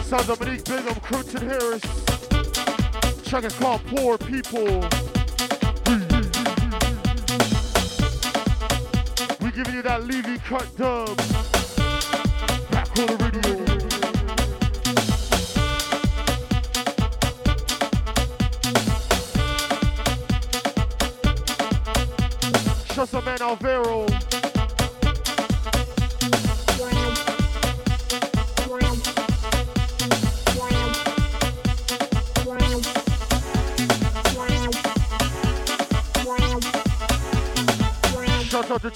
[0.05, 1.83] Sons of Monique Bingham, Cruton Harris.
[3.25, 4.89] Track is called Poor People.
[9.41, 11.26] We giving you that Levy cut dub.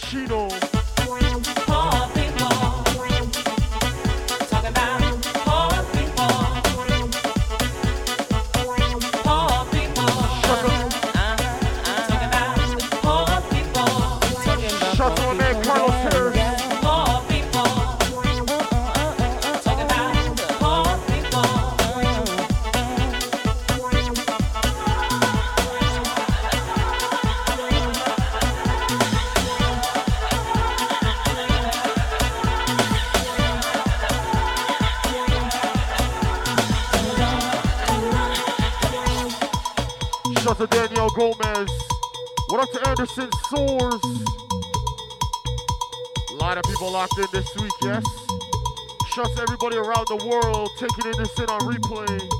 [0.06, 0.32] Shout
[47.00, 48.04] locked in this week, yes?
[48.04, 49.06] Mm.
[49.06, 52.39] Shout to everybody around the world taking in this in on replay.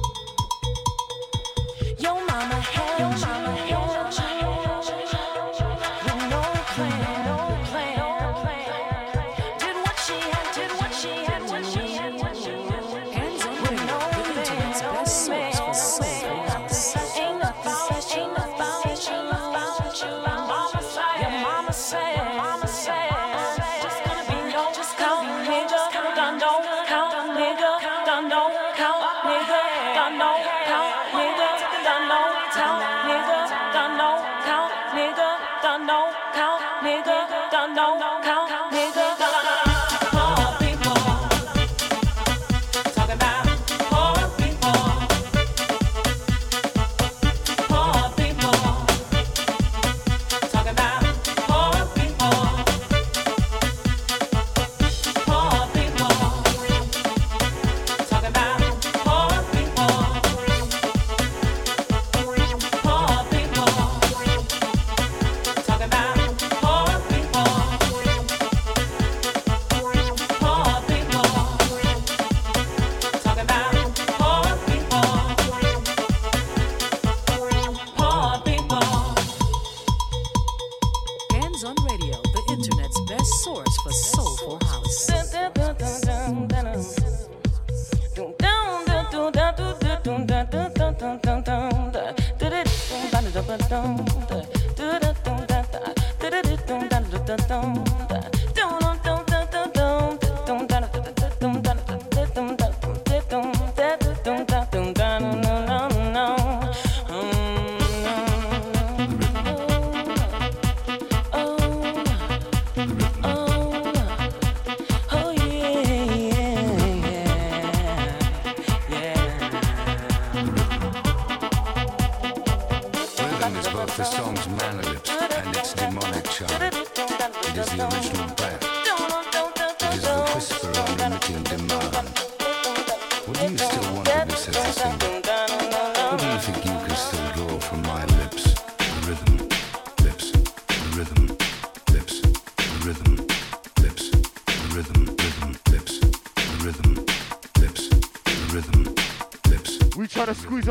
[37.81, 38.40] don't come.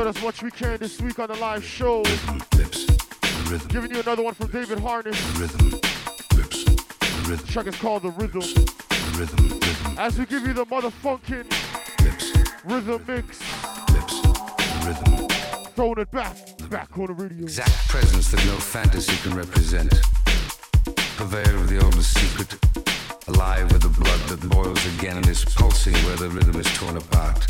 [0.09, 2.01] As much we can this week on the live show.
[2.01, 2.87] Lips,
[3.47, 5.21] rhythm, Giving you another one from lips, David Harness.
[5.37, 5.69] Rhythm,
[6.35, 8.41] lips, rhythm, The Track is called The Rhythm.
[9.19, 11.45] rhythm, rhythm As we give you the motherfucking
[12.65, 13.39] rhythm mix.
[14.83, 15.27] rhythm.
[15.75, 16.35] Throwing it back,
[16.71, 17.43] back on the radio.
[17.43, 19.91] Exact presence that no fantasy can represent.
[21.17, 22.57] Purveyor of the oldest secret.
[23.27, 26.97] Alive with the blood that boils again and is pulsing where the rhythm is torn
[26.97, 27.45] apart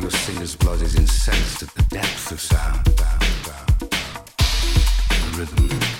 [0.00, 2.84] your singer's blood is incensed at the depth of sound.
[5.24, 5.97] The rhythm.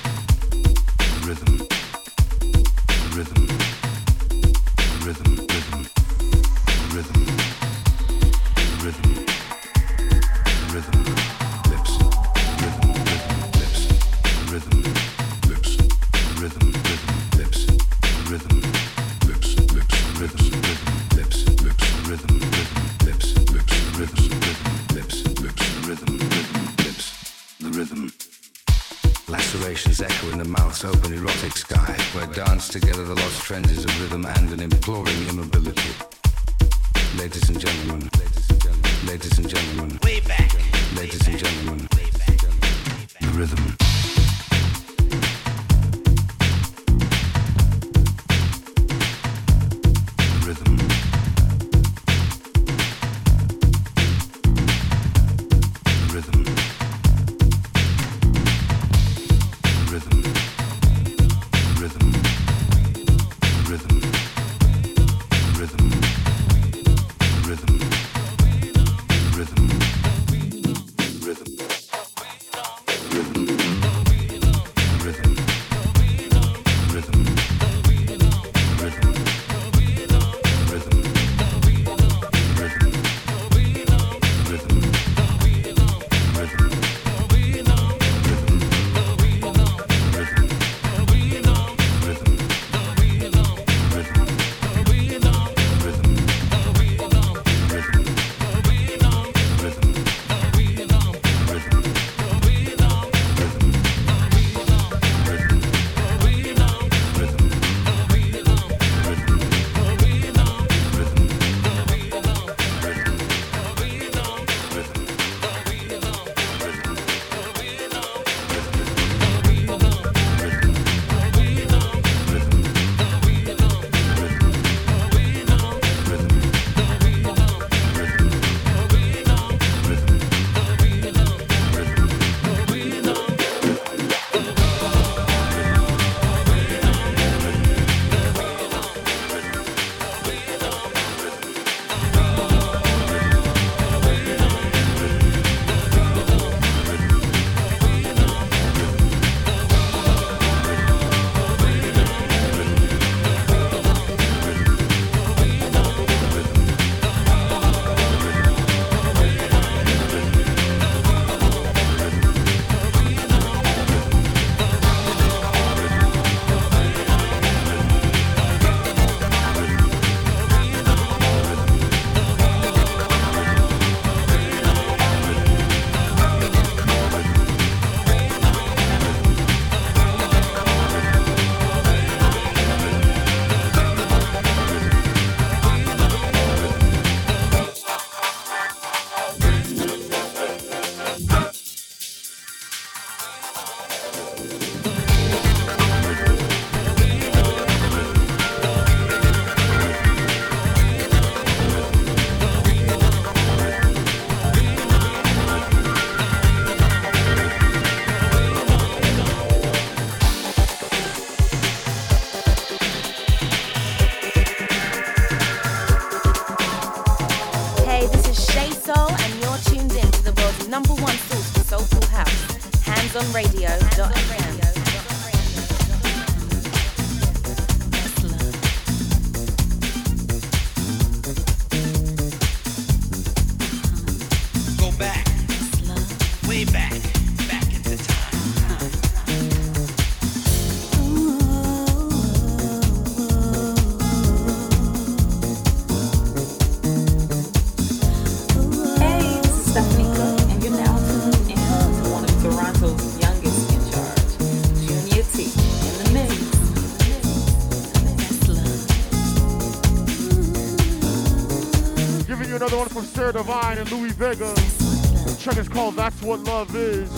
[262.87, 264.55] from Sarah Divine and Louie Vega.
[264.55, 267.11] The track is called That's What Love Is.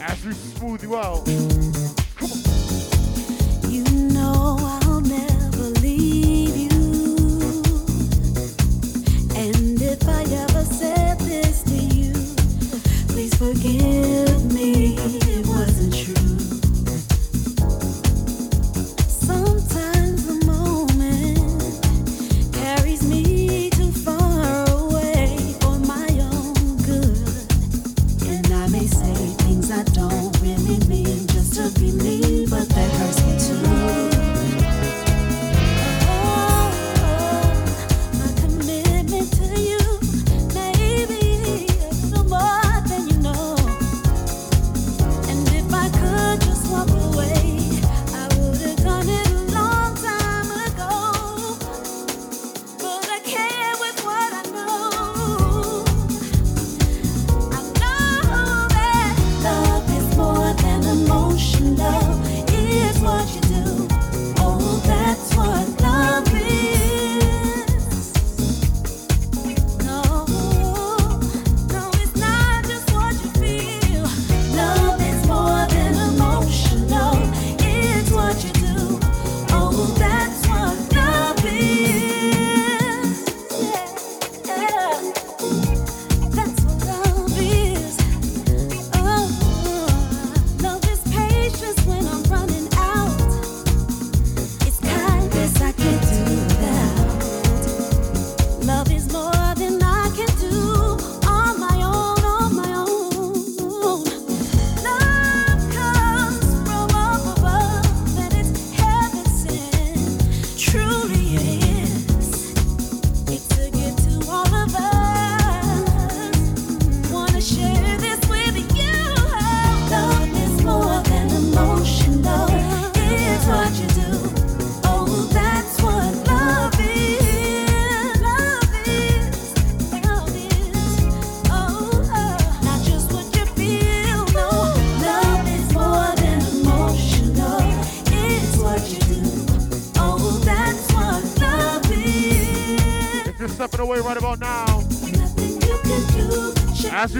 [0.00, 1.81] As we smooth you out.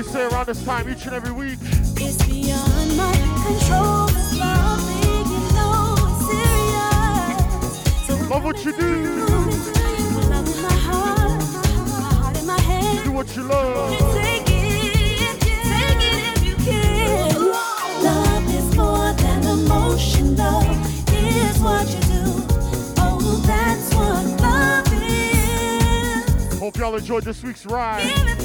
[0.02, 1.58] we say around this time each and every week.
[1.96, 3.12] It's beyond my
[3.46, 4.08] control.
[8.28, 9.26] Love what you do.
[13.04, 13.90] Do what you love.
[14.14, 17.52] Take it, if you can.
[18.02, 19.42] Love is more than
[21.62, 22.24] what you do.
[22.98, 26.58] Oh, that's what love is.
[26.58, 28.41] Hope y'all enjoyed this week's ride.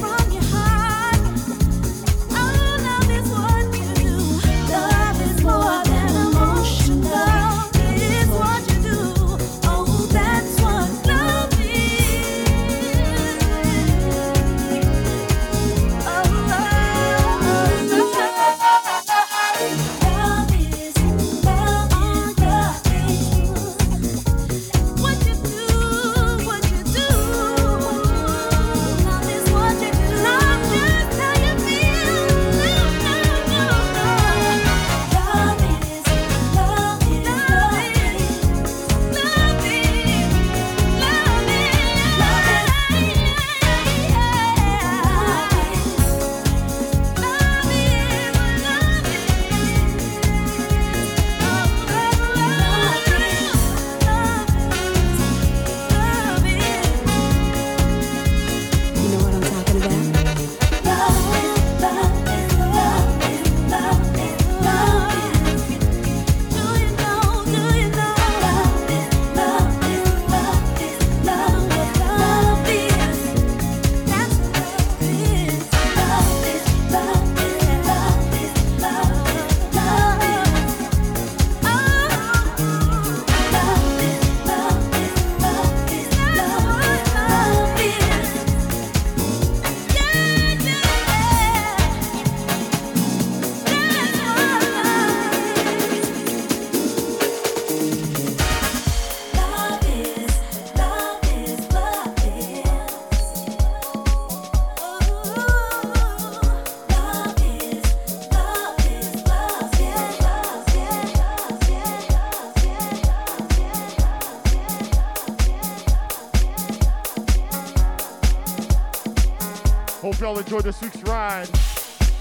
[120.48, 121.50] enjoy this week's ride.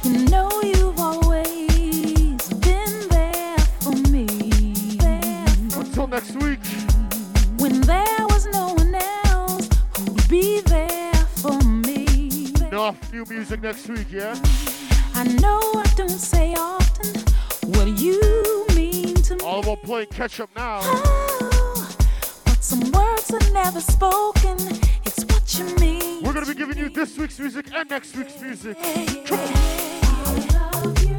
[0.02, 4.26] You know you've always been there for me.
[4.98, 6.58] There for Until next week.
[7.58, 12.52] When there was no one else who'd be there for me.
[12.66, 14.34] Enough new music next week, yeah?
[15.14, 17.22] I know I don't say often
[17.74, 19.44] what you mean to me.
[19.44, 20.80] All about playing catch up now.
[20.82, 21.96] Oh,
[22.44, 24.35] but some words are never spoken
[26.46, 28.76] gonna be giving you this week's music and next week's music.
[29.26, 31.15] Come on.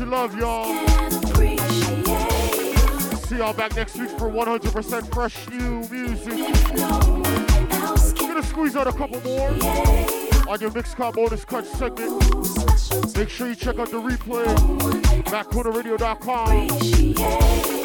[0.00, 0.66] much love, y'all.
[3.18, 6.38] See y'all back next week for 100% fresh new music.
[8.20, 9.48] We're gonna squeeze out a couple more
[10.48, 12.22] on your mixed card bonus cut segment.
[13.16, 14.46] Make sure you check out the replay,
[15.24, 17.75] backcornerradio.com.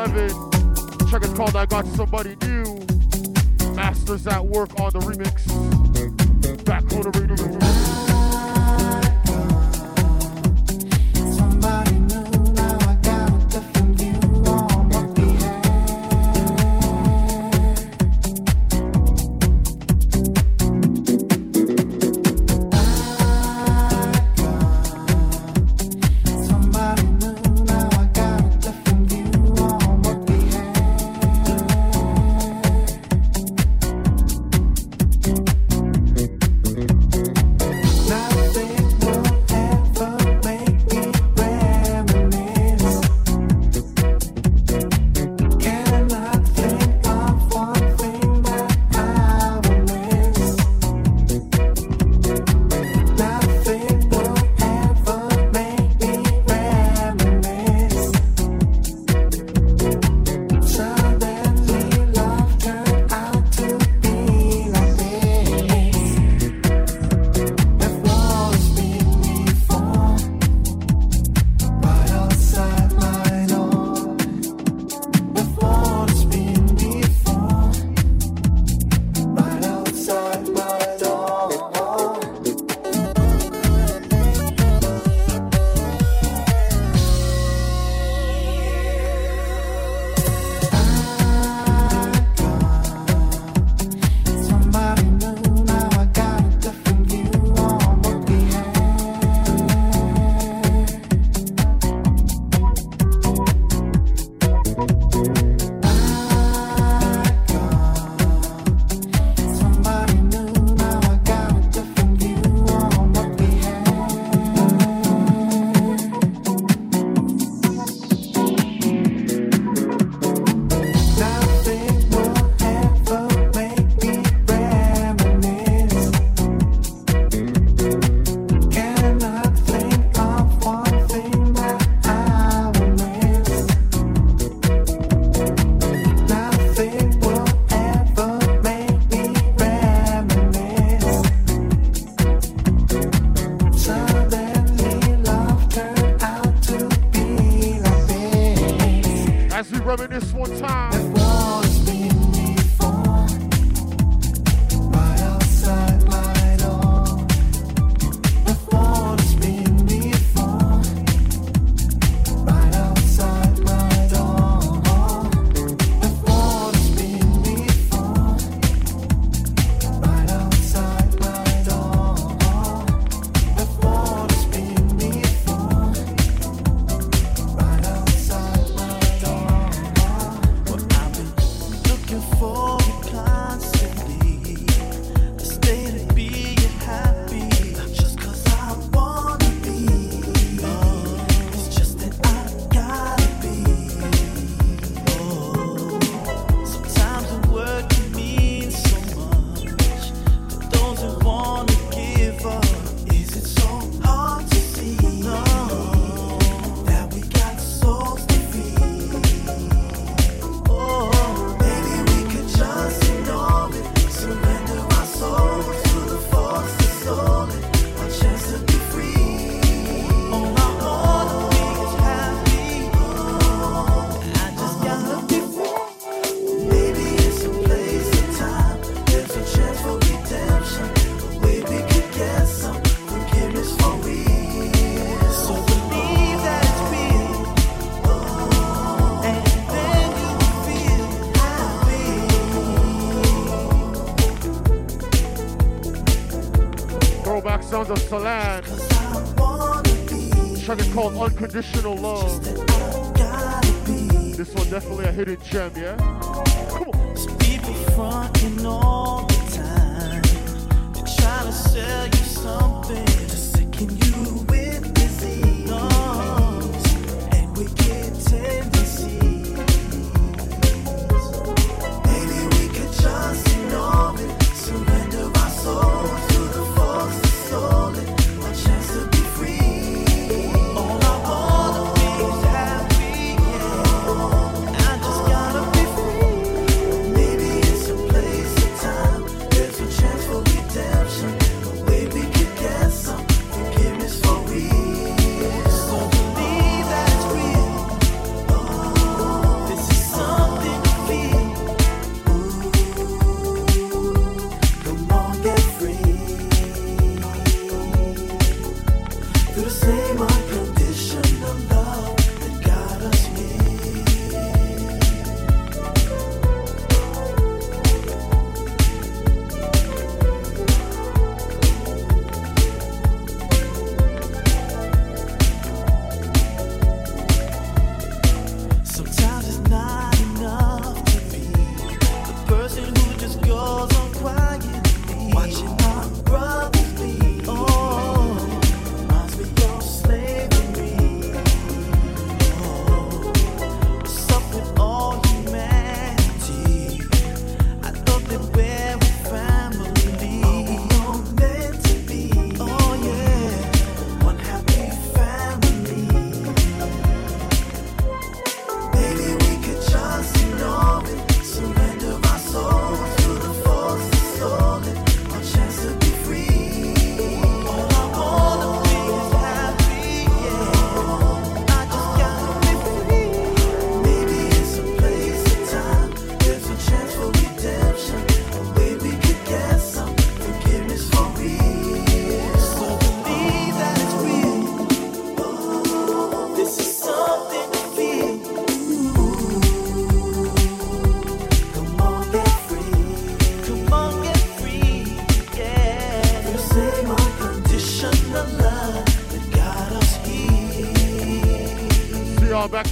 [0.00, 0.50] 11.
[1.10, 2.09] Check is called I Got Some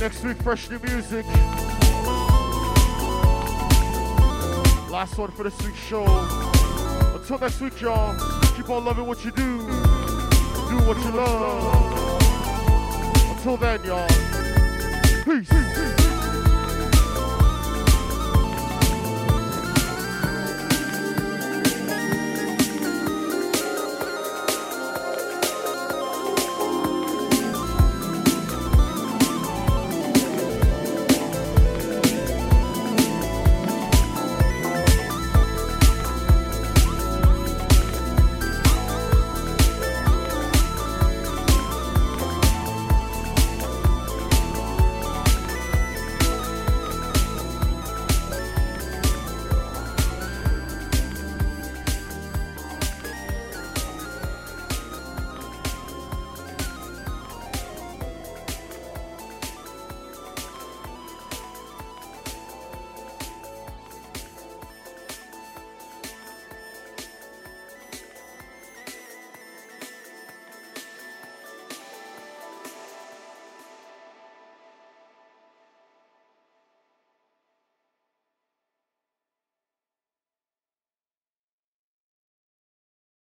[0.01, 1.27] Next week, fresh new music.
[4.89, 6.05] Last one for this week's show.
[7.15, 8.15] Until next week, y'all,
[8.57, 9.59] keep on loving what you do.
[9.59, 12.23] Do what you love.
[13.33, 14.07] Until then, y'all.
[15.25, 15.49] Peace.
[15.49, 15.78] Peace.